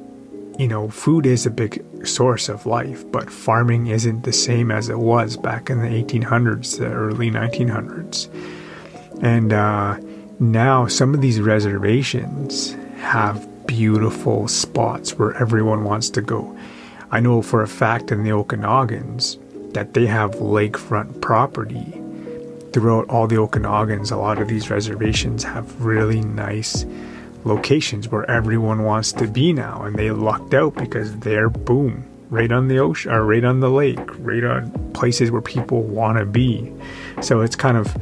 you 0.61 0.69
know, 0.69 0.91
food 0.91 1.25
is 1.25 1.47
a 1.47 1.51
big 1.51 1.83
source 2.07 2.51
of 2.51 2.67
life, 2.67 3.11
but 3.11 3.31
farming 3.31 3.87
isn't 3.87 4.25
the 4.25 4.33
same 4.33 4.71
as 4.71 4.91
it 4.91 4.99
was 4.99 5.39
back 5.39 5.71
in 5.71 5.81
the 5.81 5.89
1800s, 5.89 6.79
the 6.79 6.85
early 6.85 7.31
1900s. 7.31 8.29
And 9.23 9.55
uh, 9.55 9.99
now 10.39 10.87
some 10.87 11.15
of 11.15 11.23
these 11.23 11.41
reservations 11.41 12.75
have 12.99 13.49
beautiful 13.67 14.49
spots 14.49 15.19
where 15.19 15.35
everyone 15.39 15.85
wants 15.85 16.11
to 16.11 16.21
go. 16.21 16.55
I 17.11 17.21
know 17.21 17.41
for 17.41 17.63
a 17.63 17.69
fact 17.69 18.13
in 18.13 18.23
the 18.23 18.31
Okanagans 18.31 19.39
that 19.73 19.95
they 19.95 20.05
have 20.05 20.33
lakefront 20.33 21.23
property 21.23 21.91
throughout 22.75 23.09
all 23.09 23.27
the 23.27 23.37
Okanagans, 23.37 24.13
A 24.13 24.17
lot 24.17 24.43
of 24.43 24.49
these 24.49 24.69
reservations 24.69 25.43
have 25.43 25.81
really 25.81 26.21
nice 26.21 26.85
locations 27.45 28.09
where 28.09 28.29
everyone 28.31 28.85
wants 28.85 29.13
to 29.13 29.27
be 29.27 29.53
now, 29.53 29.83
and 29.83 29.97
they 29.97 30.11
lucked 30.11 30.55
out 30.55 30.75
because 30.75 31.19
they're 31.19 31.51
boom 31.51 32.07
right 32.31 32.53
on 32.53 32.69
the 32.69 32.79
ocean 32.79 33.11
or 33.11 33.25
right 33.25 33.45
on 33.45 33.61
the 33.61 33.71
lake, 33.71 33.99
right 34.19 34.45
on 34.45 34.71
places 34.93 35.31
where 35.31 35.43
people 35.43 35.83
want 35.83 36.19
to 36.19 36.25
be. 36.25 36.73
So 37.21 37.41
it's 37.41 37.57
kind 37.57 37.77
of, 37.77 37.95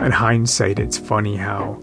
in 0.00 0.10
hindsight, 0.10 0.78
it's 0.78 0.98
funny 0.98 1.36
how 1.36 1.80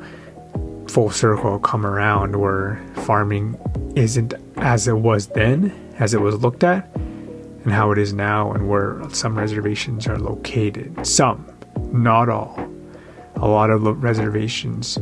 full 0.87 1.11
circle 1.11 1.59
come 1.59 1.85
around 1.85 2.35
where 2.35 2.81
farming 3.03 3.59
isn't 3.95 4.33
as 4.57 4.87
it 4.87 4.97
was 4.97 5.27
then, 5.27 5.71
as 5.99 6.13
it 6.13 6.21
was 6.21 6.41
looked 6.41 6.63
at, 6.63 6.89
and 6.95 7.71
how 7.71 7.91
it 7.91 7.97
is 7.99 8.13
now, 8.13 8.51
and 8.51 8.67
where 8.67 9.01
some 9.11 9.37
reservations 9.37 10.07
are 10.07 10.17
located. 10.17 11.05
Some, 11.05 11.45
not 11.91 12.29
all. 12.29 12.67
A 13.35 13.47
lot 13.47 13.69
of 13.69 13.83
reservations 14.03 14.97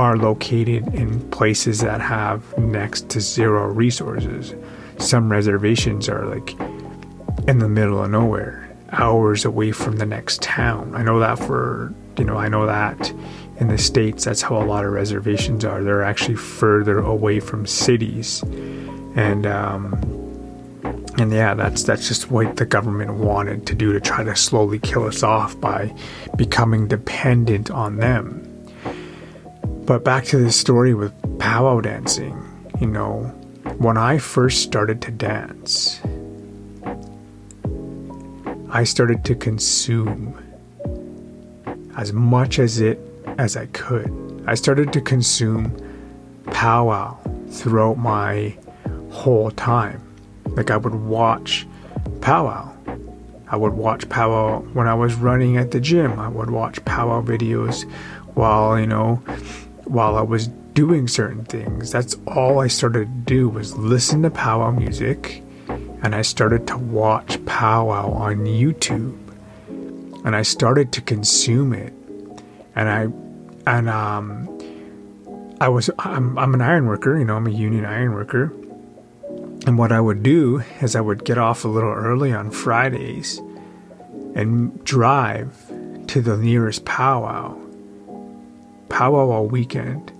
are 0.00 0.16
located 0.16 0.94
in 0.94 1.20
places 1.30 1.80
that 1.80 2.00
have 2.00 2.56
next 2.56 3.10
to 3.10 3.20
zero 3.20 3.68
resources. 3.68 4.54
Some 4.98 5.30
reservations 5.30 6.08
are 6.08 6.24
like 6.24 6.58
in 7.46 7.58
the 7.58 7.68
middle 7.68 8.02
of 8.02 8.10
nowhere, 8.10 8.74
hours 8.92 9.44
away 9.44 9.72
from 9.72 9.98
the 9.98 10.06
next 10.06 10.40
town. 10.40 10.94
I 10.94 11.02
know 11.02 11.20
that 11.20 11.38
for, 11.38 11.92
you 12.16 12.24
know, 12.24 12.38
I 12.38 12.48
know 12.48 12.64
that 12.64 13.12
in 13.58 13.68
the 13.68 13.76
States, 13.76 14.24
that's 14.24 14.40
how 14.40 14.56
a 14.56 14.64
lot 14.64 14.86
of 14.86 14.92
reservations 14.92 15.66
are. 15.66 15.84
They're 15.84 16.02
actually 16.02 16.36
further 16.36 16.98
away 16.98 17.38
from 17.38 17.66
cities. 17.66 18.42
And, 19.16 19.44
um, 19.44 19.92
and 21.18 21.30
yeah, 21.30 21.52
that's 21.52 21.82
that's 21.82 22.08
just 22.08 22.30
what 22.30 22.56
the 22.56 22.64
government 22.64 23.14
wanted 23.14 23.66
to 23.66 23.74
do 23.74 23.92
to 23.92 24.00
try 24.00 24.24
to 24.24 24.34
slowly 24.34 24.78
kill 24.78 25.04
us 25.04 25.22
off 25.22 25.60
by 25.60 25.94
becoming 26.36 26.88
dependent 26.88 27.70
on 27.70 27.98
them. 27.98 28.46
But 29.90 30.04
back 30.04 30.24
to 30.26 30.38
this 30.38 30.54
story 30.54 30.94
with 30.94 31.12
powwow 31.40 31.80
dancing, 31.80 32.40
you 32.80 32.86
know, 32.86 33.24
when 33.78 33.96
I 33.96 34.18
first 34.18 34.62
started 34.62 35.02
to 35.02 35.10
dance, 35.10 36.00
I 38.70 38.84
started 38.84 39.24
to 39.24 39.34
consume 39.34 40.40
as 41.96 42.12
much 42.12 42.60
as 42.60 42.78
it 42.78 43.00
as 43.36 43.56
I 43.56 43.66
could. 43.66 44.44
I 44.46 44.54
started 44.54 44.92
to 44.92 45.00
consume 45.00 45.76
powwow 46.52 47.18
throughout 47.48 47.98
my 47.98 48.56
whole 49.10 49.50
time. 49.50 50.00
Like 50.50 50.70
I 50.70 50.76
would 50.76 50.94
watch 50.94 51.66
powwow. 52.20 52.72
I 53.48 53.56
would 53.56 53.72
watch 53.72 54.08
powwow 54.08 54.60
when 54.72 54.86
I 54.86 54.94
was 54.94 55.16
running 55.16 55.56
at 55.56 55.72
the 55.72 55.80
gym. 55.80 56.20
I 56.20 56.28
would 56.28 56.50
watch 56.50 56.84
powwow 56.84 57.22
videos 57.22 57.90
while, 58.34 58.78
you 58.78 58.86
know, 58.86 59.20
while 59.90 60.16
I 60.16 60.22
was 60.22 60.48
doing 60.74 61.08
certain 61.08 61.44
things. 61.44 61.90
That's 61.90 62.16
all 62.26 62.60
I 62.60 62.68
started 62.68 63.06
to 63.06 63.34
do 63.34 63.48
was 63.48 63.76
listen 63.76 64.22
to 64.22 64.30
powwow 64.30 64.70
music 64.70 65.42
and 66.02 66.14
I 66.14 66.22
started 66.22 66.66
to 66.68 66.78
watch 66.78 67.44
powwow 67.44 68.10
on 68.12 68.44
YouTube. 68.46 69.16
And 70.24 70.36
I 70.36 70.42
started 70.42 70.92
to 70.92 71.00
consume 71.00 71.72
it. 71.72 71.92
And 72.74 72.88
I 72.88 73.08
and 73.66 73.88
um 73.88 74.58
I 75.60 75.68
was 75.68 75.90
I'm 75.98 76.38
I'm 76.38 76.54
an 76.54 76.60
iron 76.60 76.86
worker, 76.86 77.18
you 77.18 77.24
know, 77.24 77.36
I'm 77.36 77.46
a 77.46 77.50
union 77.50 77.84
iron 77.84 78.14
worker. 78.14 78.52
And 79.66 79.76
what 79.76 79.92
I 79.92 80.00
would 80.00 80.22
do 80.22 80.62
is 80.80 80.96
I 80.96 81.00
would 81.00 81.24
get 81.24 81.36
off 81.36 81.64
a 81.64 81.68
little 81.68 81.92
early 81.92 82.32
on 82.32 82.50
Fridays 82.50 83.38
and 84.34 84.82
drive 84.84 85.54
to 86.08 86.22
the 86.22 86.36
nearest 86.36 86.84
powwow. 86.84 87.58
Powwow 88.90 89.30
all 89.30 89.46
weekend. 89.46 90.12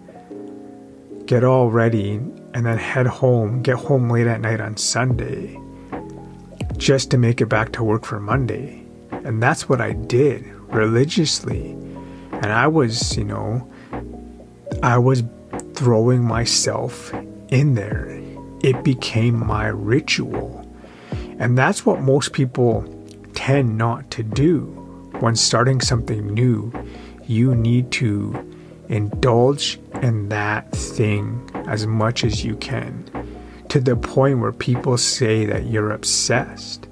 Get 1.27 1.45
all 1.45 1.71
ready 1.71 2.15
and 2.55 2.67
then 2.67 2.79
head 2.79 3.07
home, 3.07 3.63
get 3.63 3.77
home 3.77 4.09
late 4.09 4.27
at 4.27 4.41
night 4.41 4.61
on 4.61 4.77
Sunday 4.77 5.59
just 6.77 7.11
to 7.11 7.19
make 7.19 7.41
it 7.41 7.47
back 7.47 7.73
to 7.73 7.85
work 7.85 8.05
for 8.05 8.19
Monday. 8.19 8.83
And 9.11 9.43
that's 9.43 9.69
what 9.69 9.81
I 9.81 9.93
did 9.93 10.47
religiously. 10.73 11.73
And 12.33 12.47
I 12.47 12.67
was, 12.67 13.17
you 13.17 13.25
know, 13.25 13.71
I 14.83 14.97
was 14.97 15.23
throwing 15.75 16.25
myself 16.25 17.13
in 17.49 17.75
there 17.75 18.21
it 18.63 18.85
became 18.85 19.47
my 19.47 19.67
ritual. 19.69 20.67
And 21.39 21.57
that's 21.57 21.87
what 21.87 22.01
most 22.01 22.33
people 22.33 22.85
tend 23.35 23.79
not 23.79 24.11
to 24.13 24.23
do. 24.23 24.65
When 25.21 25.37
starting 25.37 25.81
something 25.81 26.27
new, 26.27 26.73
you 27.27 27.55
need 27.55 27.91
to 27.93 28.50
indulge 28.91 29.79
in 30.03 30.29
that 30.29 30.71
thing 30.73 31.49
as 31.67 31.87
much 31.87 32.25
as 32.25 32.45
you 32.45 32.57
can 32.57 33.05
to 33.69 33.81
the 33.81 33.97
point 33.97 34.41
where 34.41 34.53
people 34.53 34.99
say 34.99 35.47
that 35.47 35.67
you're 35.67 35.93
obsessed. 35.93 36.89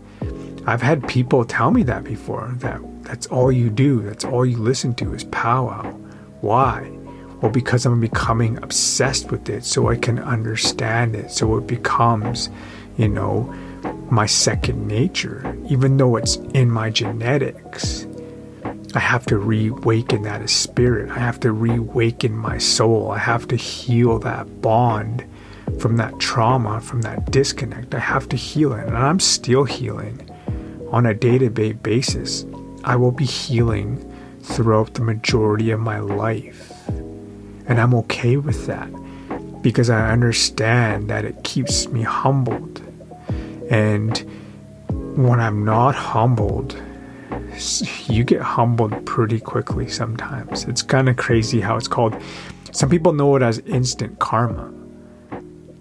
I've 0.67 0.83
had 0.83 1.07
people 1.09 1.45
tell 1.45 1.71
me 1.71 1.83
that 1.85 2.05
before 2.05 2.55
that 2.59 2.81
that's 3.09 3.26
all 3.28 3.50
you 3.50 3.71
do, 3.71 4.02
that's 4.02 4.25
all 4.25 4.45
you 4.45 4.59
listen 4.59 4.95
to 4.97 5.14
is 5.14 5.25
powwow. 5.25 5.90
Why? 6.43 6.90
Well, 7.40 7.50
because 7.50 7.87
I'm 7.87 8.00
becoming 8.00 8.62
obsessed 8.62 9.31
with 9.31 9.49
it 9.49 9.64
so 9.64 9.88
I 9.88 9.97
can 9.97 10.19
understand 10.19 11.17
it, 11.17 11.31
so 11.31 11.57
it 11.57 11.67
becomes, 11.67 12.50
you 12.99 13.09
know, 13.09 13.43
my 14.11 14.26
second 14.26 14.87
nature, 14.87 15.57
even 15.71 15.97
though 15.97 16.17
it's 16.17 16.37
in 16.52 16.71
my 16.71 16.90
genetics. 16.90 18.07
I 18.95 19.00
have 19.00 19.26
to 19.26 19.37
reawaken 19.37 20.23
that 20.23 20.49
spirit. 20.49 21.11
I 21.11 21.18
have 21.18 21.38
to 21.40 21.52
reawaken 21.52 22.37
my 22.37 22.57
soul. 22.59 23.11
I 23.11 23.18
have 23.18 23.47
to 23.49 23.57
heal 23.57 24.18
that 24.21 24.62
bond 24.62 25.25
from 25.78 25.97
that 25.99 26.18
trauma, 26.18 26.80
from 26.80 27.02
that 27.02 27.30
disconnect. 27.30 27.95
I 27.95 27.99
have 27.99 28.28
to 28.30 28.37
heal 28.37 28.73
it. 28.73 28.87
And 28.87 28.97
I'm 28.97 29.21
still 29.21 29.64
healing 29.64 30.28
on 30.90 31.04
a 31.04 31.12
day 31.12 31.37
to 31.37 31.50
day 31.50 31.73
basis. 31.73 32.47
I 32.85 32.97
will 32.97 33.12
be 33.12 33.26
healing 33.26 34.04
throughout 34.40 34.95
the 34.95 35.02
majority 35.02 35.71
of 35.71 35.80
my 35.80 35.99
life. 35.99 36.73
And 36.88 37.78
I'm 37.78 37.95
okay 37.95 38.38
with 38.38 38.66
that 38.66 38.88
because 39.62 39.90
I 39.90 40.11
understand 40.11 41.11
that 41.11 41.26
it 41.26 41.45
keeps 41.45 41.88
me 41.88 42.02
humbled. 42.02 42.80
And 43.71 44.18
when 45.16 45.40
I'm 45.40 45.64
not 45.64 45.95
humbled, 45.95 46.80
you 48.09 48.25
get 48.25 48.41
humbled 48.41 49.05
pretty 49.07 49.41
quickly 49.41 49.88
sometimes. 49.88 50.65
It's 50.65 50.83
kind 50.83 51.09
of 51.09 51.17
crazy 51.17 51.61
how 51.61 51.77
it's 51.77 51.88
called. 51.88 52.17
Some 52.73 52.88
people 52.88 53.12
know 53.12 53.35
it 53.37 53.43
as 53.43 53.59
instant 53.61 54.19
karma. 54.19 54.73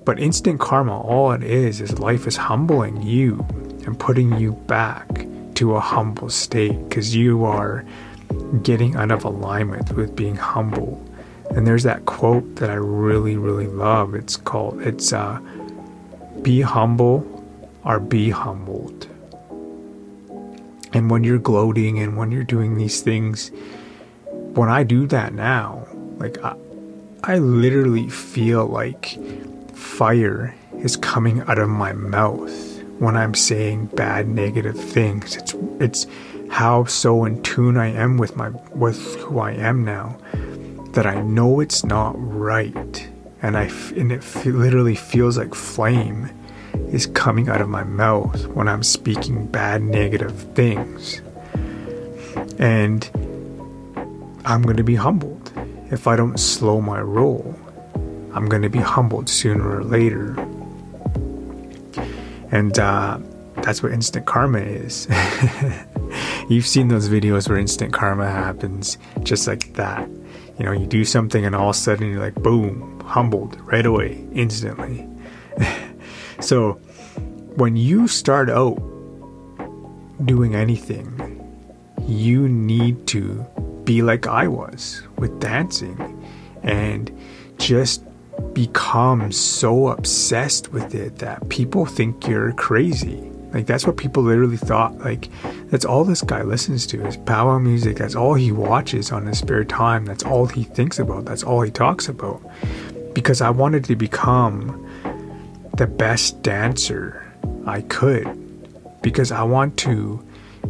But 0.05 0.19
instant 0.19 0.59
karma, 0.59 1.01
all 1.01 1.31
it 1.33 1.43
is, 1.43 1.81
is 1.81 1.99
life 1.99 2.27
is 2.27 2.37
humbling 2.37 3.01
you 3.01 3.45
and 3.85 3.99
putting 3.99 4.37
you 4.37 4.53
back 4.67 5.25
to 5.55 5.75
a 5.75 5.79
humble 5.79 6.29
state 6.29 6.87
because 6.87 7.15
you 7.15 7.43
are 7.43 7.83
getting 8.63 8.95
out 8.95 9.11
of 9.11 9.25
alignment 9.25 9.91
with 9.93 10.15
being 10.15 10.35
humble. 10.35 11.03
And 11.51 11.65
there's 11.65 11.83
that 11.83 12.05
quote 12.05 12.55
that 12.57 12.69
I 12.69 12.75
really, 12.75 13.37
really 13.37 13.67
love. 13.67 14.15
It's 14.15 14.37
called, 14.37 14.81
it's, 14.81 15.13
uh, 15.13 15.39
be 16.41 16.61
humble 16.61 17.25
or 17.83 17.99
be 17.99 18.29
humbled. 18.29 19.07
And 20.97 21.11
when 21.11 21.23
you're 21.23 21.37
gloating 21.37 21.99
and 21.99 22.17
when 22.17 22.31
you're 22.31 22.43
doing 22.43 22.75
these 22.75 23.01
things, 23.01 23.51
when 24.55 24.67
I 24.67 24.81
do 24.81 25.05
that 25.05 25.31
now, 25.31 25.87
like 26.17 26.43
I, 26.43 26.55
I 27.23 27.37
literally 27.37 28.09
feel 28.09 28.65
like 28.65 29.19
fire 29.75 30.55
is 30.79 30.97
coming 30.97 31.41
out 31.41 31.59
of 31.59 31.69
my 31.69 31.93
mouth 31.93 32.81
when 32.97 33.15
I'm 33.15 33.35
saying 33.35 33.85
bad 33.93 34.27
negative 34.27 34.75
things. 34.75 35.35
It's 35.35 35.53
it's 35.79 36.07
how 36.49 36.85
so 36.85 37.25
in 37.25 37.43
tune 37.43 37.77
I 37.77 37.89
am 37.89 38.17
with 38.17 38.35
my 38.35 38.49
with 38.73 39.17
who 39.17 39.37
I 39.37 39.51
am 39.51 39.85
now 39.85 40.17
that 40.93 41.05
I 41.05 41.21
know 41.21 41.59
it's 41.59 41.83
not 41.83 42.15
right, 42.17 43.07
and 43.43 43.55
I 43.55 43.65
and 43.95 44.11
it 44.11 44.23
literally 44.47 44.95
feels 44.95 45.37
like 45.37 45.53
flame 45.53 46.31
is 46.91 47.05
coming 47.07 47.49
out 47.49 47.61
of 47.61 47.69
my 47.69 47.83
mouth 47.83 48.47
when 48.47 48.67
I'm 48.67 48.83
speaking 48.83 49.47
bad, 49.47 49.81
negative 49.81 50.33
things. 50.53 51.21
And 52.59 53.09
I'm 54.45 54.61
going 54.61 54.77
to 54.77 54.83
be 54.83 54.95
humbled 54.95 55.51
if 55.91 56.07
I 56.07 56.15
don't 56.15 56.37
slow 56.37 56.81
my 56.81 57.01
roll. 57.01 57.55
I'm 58.33 58.47
going 58.47 58.61
to 58.61 58.69
be 58.69 58.79
humbled 58.79 59.29
sooner 59.29 59.77
or 59.77 59.83
later. 59.83 60.33
And 62.51 62.77
uh, 62.79 63.19
that's 63.55 63.83
what 63.83 63.91
instant 63.91 64.25
karma 64.25 64.59
is. 64.59 65.07
You've 66.49 66.67
seen 66.67 66.87
those 66.87 67.09
videos 67.09 67.49
where 67.49 67.57
instant 67.57 67.91
karma 67.91 68.29
happens 68.29 68.97
just 69.23 69.47
like 69.47 69.73
that. 69.73 70.07
You 70.57 70.65
know, 70.65 70.71
you 70.71 70.85
do 70.85 71.03
something 71.03 71.45
and 71.45 71.53
all 71.53 71.69
of 71.69 71.75
a 71.75 71.79
sudden 71.79 72.09
you're 72.09 72.21
like, 72.21 72.35
boom, 72.35 73.01
humbled 73.01 73.59
right 73.61 73.85
away, 73.85 74.25
instantly. 74.33 75.07
So 76.39 76.73
when 77.55 77.75
you 77.75 78.07
start 78.07 78.49
out 78.49 78.75
doing 80.25 80.55
anything, 80.55 81.33
you 82.07 82.47
need 82.47 83.07
to 83.07 83.45
be 83.83 84.01
like 84.01 84.27
I 84.27 84.47
was 84.47 85.01
with 85.17 85.39
dancing 85.39 86.23
and 86.63 87.11
just 87.57 88.03
become 88.53 89.31
so 89.31 89.87
obsessed 89.87 90.71
with 90.71 90.93
it 90.93 91.17
that 91.19 91.49
people 91.49 91.85
think 91.85 92.27
you're 92.27 92.53
crazy. 92.53 93.31
Like 93.53 93.65
that's 93.65 93.87
what 93.87 93.97
people 93.97 94.23
literally 94.23 94.57
thought. 94.57 94.97
Like 94.99 95.29
that's 95.69 95.85
all 95.85 96.03
this 96.03 96.21
guy 96.21 96.43
listens 96.43 96.85
to 96.87 97.05
is 97.05 97.17
powwow 97.17 97.59
music. 97.59 97.97
That's 97.97 98.15
all 98.15 98.33
he 98.33 98.51
watches 98.51 99.11
on 99.11 99.25
his 99.25 99.39
spare 99.39 99.63
time. 99.63 100.05
That's 100.05 100.23
all 100.23 100.45
he 100.45 100.63
thinks 100.63 100.99
about. 100.99 101.25
That's 101.25 101.43
all 101.43 101.61
he 101.61 101.71
talks 101.71 102.09
about. 102.09 102.41
Because 103.13 103.41
I 103.41 103.49
wanted 103.49 103.83
to 103.85 103.95
become 103.95 104.86
the 105.77 105.87
best 105.87 106.41
dancer 106.41 107.23
I 107.67 107.81
could 107.81 108.27
because 109.03 109.31
I 109.31 109.43
want 109.43 109.77
to 109.79 110.23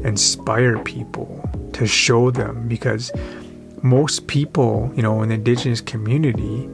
inspire 0.04 0.78
people 0.84 1.50
to 1.74 1.88
show 1.88 2.30
them 2.30 2.68
because 2.68 3.12
most 3.82 4.28
people, 4.28 4.92
you 4.96 5.02
know, 5.02 5.22
in 5.22 5.30
the 5.30 5.36
indigenous 5.36 5.80
community 5.80 6.70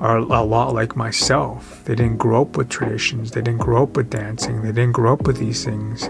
are 0.00 0.16
a 0.16 0.42
lot 0.42 0.74
like 0.74 0.96
myself. 0.96 1.84
They 1.84 1.94
didn't 1.94 2.16
grow 2.16 2.42
up 2.42 2.56
with 2.56 2.70
traditions, 2.70 3.32
they 3.32 3.42
didn't 3.42 3.60
grow 3.60 3.82
up 3.82 3.96
with 3.96 4.08
dancing, 4.08 4.62
they 4.62 4.72
didn't 4.72 4.92
grow 4.92 5.12
up 5.12 5.26
with 5.26 5.36
these 5.36 5.62
things, 5.62 6.08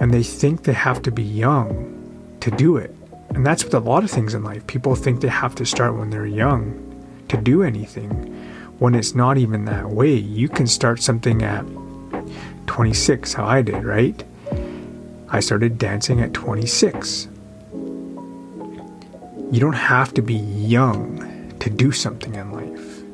and 0.00 0.12
they 0.12 0.24
think 0.24 0.64
they 0.64 0.72
have 0.72 1.00
to 1.02 1.12
be 1.12 1.22
young 1.22 2.36
to 2.40 2.50
do 2.50 2.76
it. 2.76 2.94
And 3.30 3.46
that's 3.46 3.64
with 3.64 3.74
a 3.74 3.80
lot 3.80 4.02
of 4.02 4.10
things 4.10 4.34
in 4.34 4.42
life. 4.42 4.66
People 4.66 4.96
think 4.96 5.20
they 5.20 5.28
have 5.28 5.54
to 5.54 5.64
start 5.64 5.96
when 5.96 6.10
they're 6.10 6.26
young 6.26 6.88
to 7.28 7.36
do 7.36 7.62
anything 7.62 8.41
when 8.82 8.96
it's 8.96 9.14
not 9.14 9.38
even 9.38 9.64
that 9.66 9.88
way. 9.90 10.12
You 10.12 10.48
can 10.48 10.66
start 10.66 11.00
something 11.00 11.44
at 11.44 11.64
26, 12.66 13.32
how 13.32 13.44
I 13.44 13.62
did, 13.62 13.84
right? 13.84 14.24
I 15.28 15.38
started 15.38 15.78
dancing 15.78 16.20
at 16.20 16.34
26. 16.34 17.28
You 19.52 19.60
don't 19.60 19.72
have 19.74 20.12
to 20.14 20.20
be 20.20 20.34
young 20.34 21.56
to 21.60 21.70
do 21.70 21.92
something 21.92 22.34
in 22.34 22.50
life. 22.50 23.04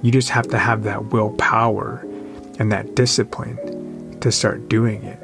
You 0.00 0.10
just 0.12 0.30
have 0.30 0.48
to 0.48 0.56
have 0.58 0.84
that 0.84 1.12
willpower 1.12 2.06
and 2.58 2.72
that 2.72 2.94
discipline 2.94 4.18
to 4.20 4.32
start 4.32 4.70
doing 4.70 5.04
it. 5.04 5.20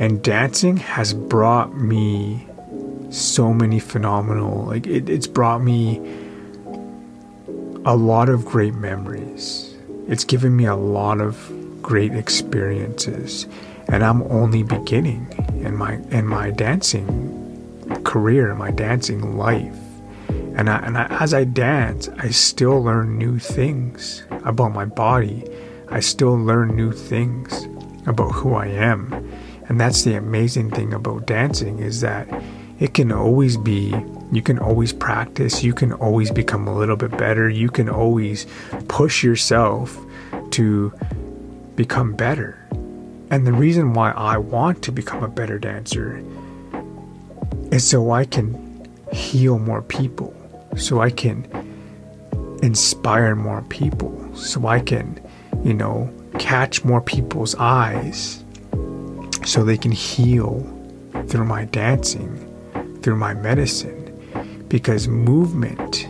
And 0.00 0.22
dancing 0.22 0.78
has 0.78 1.12
brought 1.12 1.76
me 1.76 2.46
so 3.10 3.52
many 3.52 3.80
phenomenal, 3.80 4.64
like, 4.64 4.86
it, 4.86 5.10
it's 5.10 5.26
brought 5.26 5.62
me 5.62 6.00
a 7.86 7.94
lot 7.94 8.28
of 8.28 8.44
great 8.44 8.74
memories. 8.74 9.72
It's 10.08 10.24
given 10.24 10.56
me 10.56 10.64
a 10.64 10.74
lot 10.74 11.20
of 11.20 11.52
great 11.80 12.12
experiences, 12.12 13.46
and 13.86 14.04
I'm 14.04 14.22
only 14.24 14.64
beginning 14.64 15.28
in 15.64 15.76
my 15.76 15.94
in 16.10 16.26
my 16.26 16.50
dancing 16.50 17.32
career, 18.02 18.56
my 18.56 18.72
dancing 18.72 19.38
life. 19.38 19.78
And, 20.56 20.68
I, 20.68 20.78
and 20.78 20.98
I, 20.98 21.06
as 21.20 21.32
I 21.32 21.44
dance, 21.44 22.08
I 22.18 22.30
still 22.30 22.82
learn 22.82 23.18
new 23.18 23.38
things 23.38 24.24
about 24.44 24.72
my 24.72 24.84
body. 24.86 25.44
I 25.88 26.00
still 26.00 26.36
learn 26.36 26.74
new 26.74 26.90
things 26.92 27.68
about 28.06 28.32
who 28.32 28.54
I 28.54 28.66
am. 28.66 29.12
And 29.68 29.78
that's 29.78 30.02
the 30.02 30.14
amazing 30.14 30.70
thing 30.70 30.92
about 30.92 31.26
dancing 31.26 31.78
is 31.78 32.00
that 32.00 32.26
it 32.80 32.94
can 32.94 33.12
always 33.12 33.56
be 33.56 33.94
you 34.32 34.42
can 34.42 34.58
always 34.58 34.92
practice 34.92 35.62
you 35.62 35.72
can 35.72 35.92
always 35.92 36.30
become 36.30 36.66
a 36.66 36.74
little 36.74 36.96
bit 36.96 37.10
better 37.16 37.48
you 37.48 37.68
can 37.68 37.88
always 37.88 38.46
push 38.88 39.22
yourself 39.22 39.98
to 40.50 40.92
become 41.76 42.14
better. 42.14 42.66
And 43.30 43.46
the 43.46 43.52
reason 43.52 43.92
why 43.92 44.12
i 44.12 44.38
want 44.38 44.82
to 44.82 44.92
become 44.92 45.22
a 45.22 45.28
better 45.28 45.58
dancer 45.58 46.22
is 47.72 47.86
so 47.86 48.12
i 48.12 48.24
can 48.24 48.88
heal 49.12 49.58
more 49.58 49.82
people 49.82 50.32
so 50.76 51.00
i 51.00 51.10
can 51.10 51.44
inspire 52.62 53.34
more 53.34 53.62
people 53.62 54.12
so 54.34 54.68
i 54.68 54.78
can 54.78 55.20
you 55.64 55.74
know 55.74 56.08
catch 56.38 56.84
more 56.84 57.00
people's 57.00 57.56
eyes 57.56 58.44
so 59.44 59.64
they 59.64 59.76
can 59.76 59.92
heal 59.92 60.60
through 61.26 61.44
my 61.44 61.64
dancing 61.64 62.30
through 63.02 63.16
my 63.16 63.34
medicine 63.34 64.05
because 64.68 65.08
movement 65.08 66.08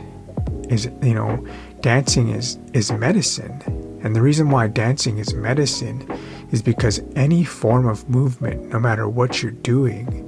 is 0.69 0.87
you 1.03 1.14
know 1.14 1.45
dancing 1.81 2.29
is 2.29 2.59
is 2.73 2.92
medicine. 2.92 3.62
And 4.03 4.14
the 4.14 4.23
reason 4.23 4.51
why 4.51 4.69
dancing 4.69 5.19
is 5.19 5.35
medicine 5.35 6.07
is 6.53 6.62
because 6.62 7.01
any 7.16 7.45
form 7.45 7.87
of 7.87 8.09
movement 8.09 8.71
no 8.71 8.79
matter 8.79 9.09
what 9.09 9.42
you're 9.42 9.53
doing 9.53 10.23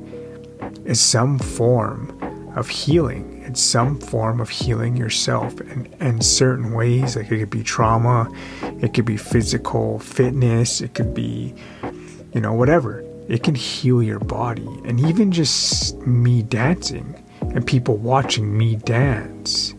is 0.84 1.00
some 1.00 1.38
form 1.38 2.14
of 2.56 2.68
healing. 2.68 3.42
It's 3.46 3.60
some 3.60 4.00
form 4.00 4.40
of 4.40 4.48
healing 4.48 4.96
yourself 4.96 5.60
in, 5.60 5.86
in 6.00 6.20
certain 6.20 6.72
ways. 6.72 7.16
Like 7.16 7.30
it 7.30 7.38
could 7.38 7.50
be 7.50 7.62
trauma 7.62 8.30
it 8.82 8.94
could 8.94 9.04
be 9.04 9.16
physical 9.16 9.98
fitness 9.98 10.80
it 10.80 10.94
could 10.94 11.14
be 11.14 11.54
you 12.34 12.40
know 12.40 12.52
whatever. 12.52 13.04
It 13.28 13.42
can 13.42 13.54
heal 13.54 14.02
your 14.02 14.20
body. 14.20 14.66
And 14.86 15.00
even 15.00 15.32
just 15.32 15.98
me 16.06 16.42
dancing 16.42 17.14
and 17.54 17.66
people 17.66 17.96
watching 17.96 18.56
me 18.56 18.76
dance, 18.76 19.74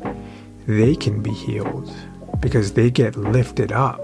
they 0.67 0.95
can 0.95 1.21
be 1.21 1.31
healed 1.31 1.93
because 2.39 2.73
they 2.73 2.89
get 2.89 3.15
lifted 3.15 3.71
up 3.71 4.03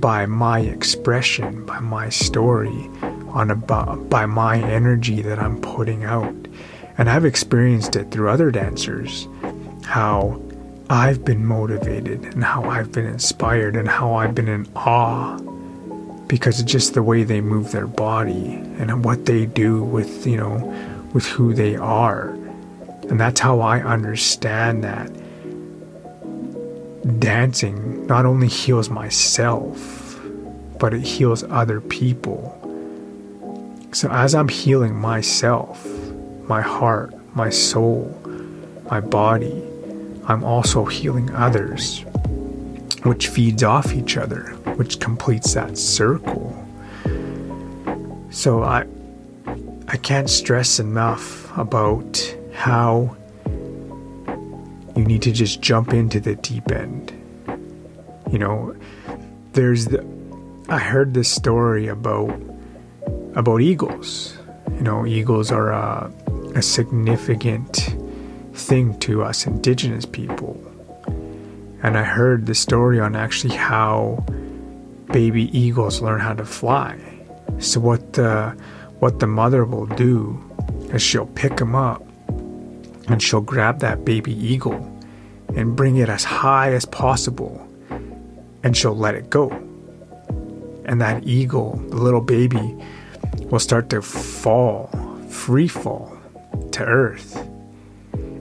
by 0.00 0.26
my 0.26 0.60
expression, 0.60 1.64
by 1.66 1.80
my 1.80 2.08
story, 2.08 2.90
on 3.28 3.50
about 3.50 4.08
by 4.08 4.26
my 4.26 4.58
energy 4.58 5.22
that 5.22 5.38
I'm 5.38 5.60
putting 5.60 6.04
out. 6.04 6.34
And 6.98 7.10
I've 7.10 7.24
experienced 7.24 7.94
it 7.96 8.10
through 8.10 8.30
other 8.30 8.50
dancers 8.50 9.28
how 9.84 10.40
I've 10.88 11.24
been 11.24 11.44
motivated 11.44 12.24
and 12.24 12.44
how 12.44 12.64
I've 12.64 12.92
been 12.92 13.06
inspired 13.06 13.76
and 13.76 13.88
how 13.88 14.14
I've 14.14 14.34
been 14.34 14.48
in 14.48 14.66
awe 14.76 15.38
because 16.28 16.60
it's 16.60 16.70
just 16.70 16.94
the 16.94 17.02
way 17.02 17.22
they 17.22 17.40
move 17.40 17.72
their 17.72 17.86
body 17.86 18.54
and 18.78 19.04
what 19.04 19.26
they 19.26 19.46
do 19.46 19.82
with, 19.82 20.26
you 20.26 20.36
know, 20.36 20.56
with 21.12 21.26
who 21.26 21.54
they 21.54 21.76
are. 21.76 22.35
And 23.08 23.20
that's 23.20 23.40
how 23.40 23.60
I 23.60 23.80
understand 23.80 24.84
that 24.84 25.10
dancing 27.20 28.06
not 28.06 28.26
only 28.26 28.48
heals 28.48 28.90
myself, 28.90 30.20
but 30.78 30.92
it 30.92 31.02
heals 31.02 31.44
other 31.44 31.80
people. 31.80 32.52
So 33.92 34.10
as 34.10 34.34
I'm 34.34 34.48
healing 34.48 34.94
myself, 34.94 35.86
my 36.48 36.60
heart, 36.60 37.14
my 37.34 37.50
soul, 37.50 38.14
my 38.90 39.00
body, 39.00 39.62
I'm 40.26 40.42
also 40.42 40.84
healing 40.84 41.32
others, 41.34 42.00
which 43.04 43.28
feeds 43.28 43.62
off 43.62 43.92
each 43.92 44.16
other, 44.16 44.50
which 44.76 44.98
completes 44.98 45.54
that 45.54 45.78
circle. 45.78 46.54
So 48.30 48.64
I 48.64 48.86
I 49.88 49.96
can't 49.96 50.28
stress 50.28 50.80
enough 50.80 51.56
about 51.56 52.36
how 52.56 53.14
you 54.96 55.04
need 55.04 55.20
to 55.22 55.30
just 55.30 55.60
jump 55.60 55.92
into 55.92 56.18
the 56.18 56.36
deep 56.36 56.72
end. 56.72 57.12
You 58.32 58.38
know, 58.38 58.74
there's 59.52 59.86
the 59.86 60.04
I 60.68 60.78
heard 60.78 61.14
this 61.14 61.28
story 61.28 61.86
about 61.86 62.40
about 63.34 63.60
eagles. 63.60 64.36
You 64.72 64.80
know, 64.80 65.06
eagles 65.06 65.52
are 65.52 65.70
a, 65.70 66.10
a 66.54 66.62
significant 66.62 67.94
thing 68.54 68.98
to 69.00 69.22
us 69.22 69.46
indigenous 69.46 70.06
people. 70.06 70.60
And 71.82 71.96
I 71.98 72.02
heard 72.02 72.46
the 72.46 72.54
story 72.54 72.98
on 72.98 73.14
actually 73.14 73.54
how 73.54 74.24
baby 75.12 75.56
eagles 75.56 76.00
learn 76.00 76.20
how 76.20 76.32
to 76.32 76.44
fly. 76.46 76.98
So 77.58 77.80
what 77.80 78.14
the 78.14 78.56
what 78.98 79.20
the 79.20 79.26
mother 79.26 79.64
will 79.66 79.86
do 79.86 80.42
is 80.94 81.02
she'll 81.02 81.26
pick 81.26 81.58
them 81.58 81.74
up 81.74 82.05
and 83.08 83.22
she'll 83.22 83.40
grab 83.40 83.80
that 83.80 84.04
baby 84.04 84.32
eagle 84.32 84.92
and 85.54 85.76
bring 85.76 85.96
it 85.96 86.08
as 86.08 86.24
high 86.24 86.72
as 86.72 86.84
possible 86.84 87.66
and 88.62 88.76
she'll 88.76 88.96
let 88.96 89.14
it 89.14 89.30
go. 89.30 89.50
And 90.86 91.00
that 91.00 91.24
eagle, 91.24 91.76
the 91.88 91.96
little 91.96 92.20
baby, 92.20 92.76
will 93.50 93.60
start 93.60 93.90
to 93.90 94.02
fall, 94.02 94.88
free 95.28 95.68
fall 95.68 96.16
to 96.72 96.84
earth. 96.84 97.36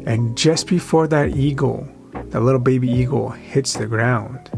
And 0.06 0.38
just 0.38 0.68
before 0.68 1.08
that 1.08 1.36
eagle, 1.36 1.88
the 2.30 2.40
little 2.40 2.60
baby 2.60 2.90
eagle 2.90 3.30
hits 3.30 3.74
the 3.74 3.88
ground, 3.88 4.50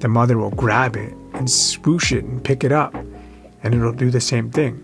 the 0.00 0.08
mother 0.08 0.38
will 0.38 0.50
grab 0.50 0.96
it 0.96 1.12
and 1.34 1.50
swoosh 1.50 2.12
it 2.12 2.24
and 2.24 2.42
pick 2.42 2.64
it 2.64 2.72
up, 2.72 2.94
and 3.62 3.74
it'll 3.74 3.92
do 3.92 4.10
the 4.10 4.20
same 4.20 4.50
thing. 4.50 4.80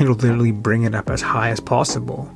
It'll 0.00 0.14
literally 0.14 0.52
bring 0.52 0.84
it 0.84 0.94
up 0.94 1.10
as 1.10 1.20
high 1.20 1.50
as 1.50 1.60
possible 1.60 2.32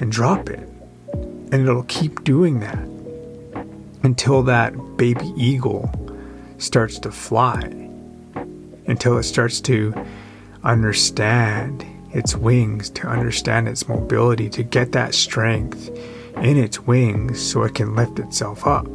and 0.00 0.10
drop 0.10 0.48
it. 0.50 0.68
And 1.12 1.54
it'll 1.54 1.84
keep 1.84 2.24
doing 2.24 2.60
that 2.60 2.78
until 4.02 4.42
that 4.42 4.74
baby 4.96 5.32
eagle 5.36 5.90
starts 6.58 6.98
to 7.00 7.10
fly, 7.10 7.60
until 8.86 9.18
it 9.18 9.22
starts 9.22 9.60
to 9.62 9.94
understand 10.62 11.84
its 12.12 12.36
wings, 12.36 12.90
to 12.90 13.06
understand 13.06 13.68
its 13.68 13.88
mobility, 13.88 14.48
to 14.48 14.62
get 14.62 14.92
that 14.92 15.14
strength 15.14 15.88
in 16.36 16.56
its 16.56 16.80
wings 16.80 17.40
so 17.40 17.62
it 17.62 17.74
can 17.74 17.94
lift 17.94 18.18
itself 18.18 18.66
up. 18.66 18.86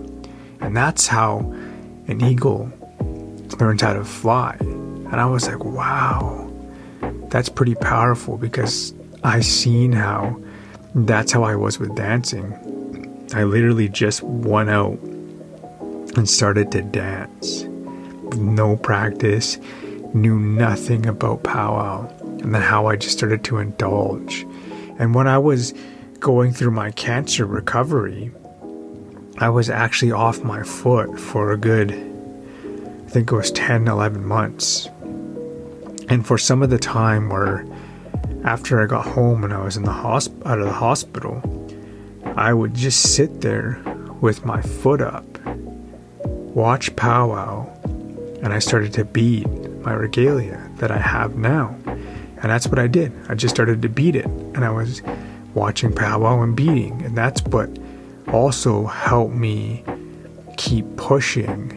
And 0.62 0.76
that's 0.76 1.08
how 1.08 1.40
an 2.08 2.22
eagle 2.24 2.72
learns 3.60 3.82
how 3.82 3.94
to 3.94 4.04
fly. 4.04 4.56
And 4.60 5.16
I 5.16 5.26
was 5.26 5.48
like, 5.48 5.64
wow, 5.64 6.52
that's 7.30 7.50
pretty 7.50 7.76
powerful 7.76 8.38
because 8.38 8.94
I 9.24 9.42
seen 9.42 9.92
how 9.92 10.42
that's 11.08 11.32
how 11.32 11.44
I 11.44 11.56
was 11.56 11.80
with 11.80 11.96
dancing. 11.96 12.54
I 13.34 13.44
literally 13.44 13.90
just 13.90 14.24
went 14.24 14.70
out 14.70 14.98
and 16.18 16.30
started 16.30 16.72
to 16.72 16.82
dance. 16.82 17.64
No 18.36 18.76
practice, 18.76 19.58
knew 20.14 20.40
nothing 20.40 21.06
about 21.06 21.44
powwow, 21.44 22.08
and 22.42 22.56
then 22.56 22.62
how 22.62 22.88
I 22.88 22.96
just 22.96 23.18
started 23.18 23.44
to 23.46 23.58
indulge. 23.58 24.46
And 24.98 25.14
when 25.14 25.28
I 25.28 25.38
was 25.38 25.74
going 26.20 26.52
through 26.52 26.72
my 26.72 26.92
cancer 26.92 27.46
recovery, 27.46 28.32
I 29.38 29.50
was 29.50 29.70
actually 29.70 30.12
off 30.12 30.44
my 30.44 30.64
foot 30.64 31.20
for 31.20 31.52
a 31.52 31.58
good, 31.58 31.92
I 31.92 33.10
think 33.10 33.32
it 33.32 33.36
was 33.36 33.52
10, 33.52 33.88
11 33.88 34.26
months. 34.26 34.90
And 36.10 36.26
for 36.26 36.38
some 36.38 36.64
of 36.64 36.72
the 36.72 36.80
time 36.80 37.30
where 37.30 37.66
after 38.44 38.82
I 38.82 38.86
got 38.86 39.06
home 39.06 39.44
and 39.44 39.54
I 39.54 39.64
was 39.64 39.78
in 39.78 39.84
the 39.84 39.92
hosp- 39.92 40.46
out 40.46 40.60
of 40.60 40.66
the 40.66 40.74
hospital, 40.74 41.42
I 42.36 42.54
would 42.54 42.74
just 42.74 43.16
sit 43.16 43.42
there 43.42 43.82
with 44.22 44.46
my 44.46 44.62
foot 44.62 45.02
up, 45.02 45.26
watch 46.26 46.96
powwow, 46.96 47.70
and 48.42 48.54
I 48.54 48.60
started 48.60 48.94
to 48.94 49.06
beat 49.06 49.48
my 49.82 49.94
regalia 49.94 50.70
that 50.78 50.92
I 50.92 50.98
have 50.98 51.36
now. 51.36 51.76
And 51.86 52.50
that's 52.50 52.68
what 52.68 52.80
I 52.80 52.88
did. 52.88 53.12
I 53.28 53.36
just 53.36 53.54
started 53.54 53.82
to 53.82 53.90
beat 53.90 54.16
it. 54.16 54.26
And 54.26 54.64
I 54.64 54.70
was 54.70 55.02
watching 55.54 55.94
powwow 55.94 56.42
and 56.42 56.56
beating. 56.56 57.02
And 57.02 57.18
that's 57.18 57.42
what 57.44 57.70
also 58.32 58.86
helped 58.86 59.36
me 59.36 59.84
keep 60.58 60.86
pushing 60.96 61.72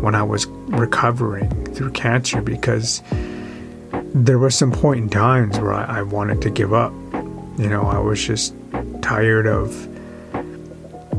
when 0.00 0.14
I 0.14 0.22
was 0.22 0.46
recovering 0.46 1.64
through 1.74 1.92
cancer 1.92 2.42
because 2.42 3.02
there 4.14 4.38
was 4.38 4.54
some 4.54 4.70
point 4.70 5.00
in 5.00 5.08
times 5.10 5.58
where 5.58 5.72
I, 5.72 5.98
I 5.98 6.02
wanted 6.02 6.40
to 6.42 6.50
give 6.50 6.72
up. 6.72 6.92
You 7.58 7.68
know, 7.68 7.82
I 7.82 7.98
was 7.98 8.24
just 8.24 8.54
tired 9.02 9.48
of 9.48 9.74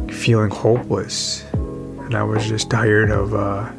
feeling 0.09 0.49
hopeless. 0.49 1.43
And 1.53 2.15
I 2.15 2.23
was 2.23 2.47
just 2.47 2.69
tired 2.69 3.11
of 3.11 3.33
uh, 3.33 3.69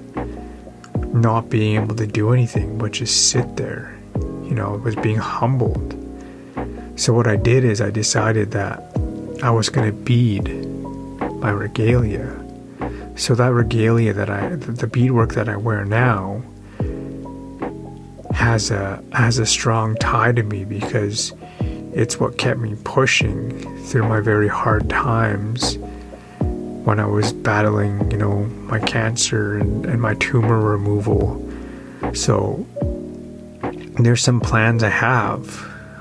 not 1.15 1.49
being 1.49 1.83
able 1.83 1.97
to 1.97 2.07
do 2.07 2.33
anything 2.33 2.77
but 2.77 2.93
just 2.93 3.31
sit 3.31 3.57
there. 3.57 3.99
You 4.15 4.55
know, 4.55 4.75
I 4.75 4.77
was 4.77 4.95
being 4.97 5.17
humbled. 5.17 5.95
So 6.97 7.15
what 7.15 7.27
I 7.27 7.37
did 7.37 7.65
is 7.65 7.81
I 7.81 7.91
decided 7.91 8.51
that 8.51 8.83
I 9.43 9.51
was 9.51 9.71
going 9.71 9.91
to 9.91 9.97
bead 9.97 10.49
my 11.41 11.51
regalia. 11.51 12.43
So 13.17 13.35
that 13.35 13.53
regalia 13.53 14.13
that 14.13 14.29
I, 14.29 14.57
the 14.57 14.87
beadwork 14.87 15.33
that 15.35 15.49
I 15.49 15.57
wear 15.57 15.87
now, 15.87 16.43
has 18.47 18.71
a 18.71 19.03
has 19.13 19.41
a 19.41 19.45
strong 19.45 19.97
tie 19.97 20.31
to 20.31 20.45
me 20.45 20.65
because 20.65 21.33
it's 21.93 22.21
what 22.21 22.39
kept 22.39 22.61
me 22.61 22.77
pushing 22.85 23.51
through 23.87 24.07
my 24.09 24.21
very 24.21 24.47
hard 24.47 24.89
times 24.89 25.79
when 26.87 27.01
I 27.01 27.07
was 27.07 27.33
battling, 27.33 28.09
you 28.09 28.17
know, 28.17 28.45
my 28.71 28.79
cancer 28.79 29.59
and, 29.59 29.85
and 29.85 30.01
my 30.01 30.15
tumor 30.15 30.61
removal. 30.61 31.43
So 32.15 32.65
there's 33.99 34.23
some 34.23 34.41
plans 34.41 34.85
I 34.85 34.91
have 34.91 35.45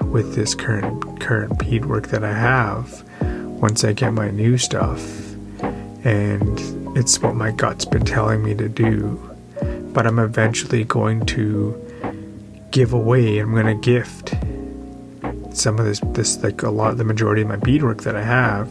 with 0.03 0.36
this 0.36 0.53
current 0.53 1.19
current 1.19 1.58
beadwork 1.58 2.10
that 2.10 2.23
I 2.23 2.34
have 2.34 3.03
once 3.60 3.84
I 3.84 3.93
get 3.93 4.13
my 4.13 4.29
new 4.29 4.60
stuff. 4.60 5.01
And 6.05 6.60
it's 6.95 7.19
what 7.23 7.34
my 7.34 7.49
gut's 7.49 7.86
been 7.86 8.05
telling 8.05 8.43
me 8.43 8.53
to 8.53 8.69
do. 8.69 9.19
But 9.93 10.05
I'm 10.05 10.19
eventually 10.19 10.84
going 10.84 11.25
to 11.38 11.81
give 12.75 12.91
away, 12.91 13.39
I'm 13.39 13.53
going 13.53 13.67
to 13.67 13.73
gift 13.73 14.35
some 15.57 15.79
of 15.79 15.85
this, 15.85 16.01
this 16.07 16.43
like 16.43 16.61
a 16.61 16.69
lot, 16.69 16.97
the 16.97 17.05
majority 17.05 17.41
of 17.41 17.47
my 17.47 17.55
beadwork 17.55 18.01
that 18.03 18.17
I 18.17 18.21
have 18.21 18.69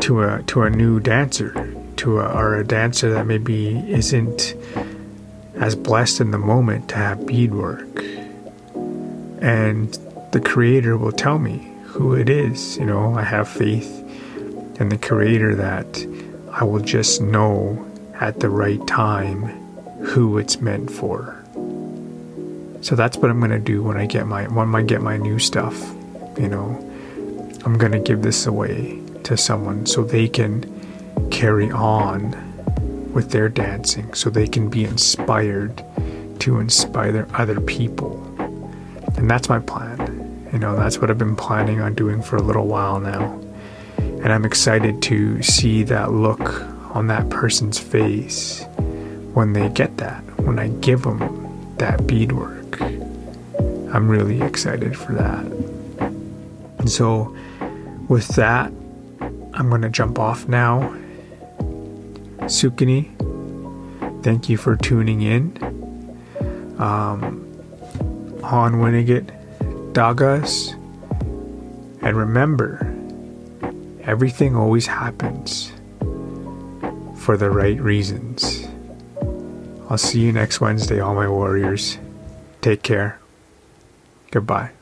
to 0.00 0.22
a 0.24 0.42
to 0.42 0.62
a 0.62 0.70
new 0.70 0.98
dancer, 0.98 1.52
to 1.98 2.18
a, 2.18 2.24
or 2.24 2.56
a 2.56 2.66
dancer 2.66 3.12
that 3.12 3.24
maybe 3.24 3.78
isn't 3.88 4.56
as 5.54 5.76
blessed 5.76 6.20
in 6.20 6.32
the 6.32 6.38
moment 6.38 6.88
to 6.88 6.96
have 6.96 7.24
beadwork, 7.24 8.02
and 9.40 9.96
the 10.32 10.40
creator 10.44 10.96
will 10.96 11.12
tell 11.12 11.38
me 11.38 11.70
who 11.84 12.14
it 12.14 12.28
is. 12.28 12.78
You 12.78 12.86
know, 12.86 13.14
I 13.14 13.22
have 13.22 13.48
faith 13.48 14.02
in 14.80 14.88
the 14.88 14.98
creator 14.98 15.54
that 15.54 16.04
I 16.50 16.64
will 16.64 16.82
just 16.82 17.22
know 17.22 17.88
at 18.14 18.40
the 18.40 18.50
right 18.50 18.84
time 18.88 19.44
who 20.00 20.36
it's 20.36 20.60
meant 20.60 20.90
for. 20.90 21.45
So 22.86 22.94
that's 22.94 23.16
what 23.16 23.32
I'm 23.32 23.40
gonna 23.40 23.58
do 23.58 23.82
when 23.82 23.96
I 23.96 24.06
get 24.06 24.28
my 24.28 24.44
when 24.44 24.72
I 24.72 24.80
get 24.80 25.02
my 25.02 25.16
new 25.16 25.40
stuff. 25.40 25.76
You 26.38 26.48
know, 26.48 26.78
I'm 27.64 27.78
gonna 27.78 27.98
give 27.98 28.22
this 28.22 28.46
away 28.46 29.02
to 29.24 29.36
someone 29.36 29.86
so 29.86 30.04
they 30.04 30.28
can 30.28 30.62
carry 31.32 31.68
on 31.68 32.30
with 33.12 33.32
their 33.32 33.48
dancing, 33.48 34.14
so 34.14 34.30
they 34.30 34.46
can 34.46 34.70
be 34.70 34.84
inspired 34.84 35.82
to 36.38 36.60
inspire 36.60 37.26
other 37.34 37.60
people. 37.60 38.22
And 39.16 39.28
that's 39.28 39.48
my 39.48 39.58
plan. 39.58 40.48
You 40.52 40.60
know, 40.60 40.76
that's 40.76 40.98
what 40.98 41.10
I've 41.10 41.18
been 41.18 41.34
planning 41.34 41.80
on 41.80 41.92
doing 41.94 42.22
for 42.22 42.36
a 42.36 42.42
little 42.42 42.68
while 42.68 43.00
now. 43.00 43.36
And 43.98 44.32
I'm 44.32 44.44
excited 44.44 45.02
to 45.02 45.42
see 45.42 45.82
that 45.82 46.12
look 46.12 46.62
on 46.94 47.08
that 47.08 47.30
person's 47.30 47.80
face 47.80 48.64
when 49.34 49.54
they 49.54 49.70
get 49.70 49.96
that, 49.96 50.22
when 50.42 50.60
I 50.60 50.68
give 50.68 51.02
them 51.02 51.74
that 51.78 52.06
beadwork. 52.06 52.65
I'm 53.96 54.10
really 54.10 54.42
excited 54.42 54.94
for 54.94 55.14
that. 55.14 55.42
And 56.78 56.90
so, 56.92 57.34
with 58.10 58.28
that, 58.36 58.66
I'm 59.54 59.70
going 59.70 59.80
to 59.80 59.88
jump 59.88 60.18
off 60.18 60.46
now. 60.46 60.94
Sukini, 62.40 63.10
thank 64.22 64.50
you 64.50 64.58
for 64.58 64.76
tuning 64.76 65.22
in. 65.22 65.56
Um, 66.78 67.42
on 68.42 68.74
Winnegit 68.74 69.32
Dagas. 69.94 70.74
And 72.02 72.16
remember, 72.18 72.94
everything 74.02 74.54
always 74.54 74.86
happens 74.86 75.72
for 77.16 77.38
the 77.38 77.48
right 77.48 77.80
reasons. 77.80 78.68
I'll 79.88 79.96
see 79.96 80.20
you 80.20 80.32
next 80.32 80.60
Wednesday, 80.60 81.00
all 81.00 81.14
my 81.14 81.28
warriors. 81.28 81.96
Take 82.60 82.82
care. 82.82 83.18
Goodbye. 84.30 84.75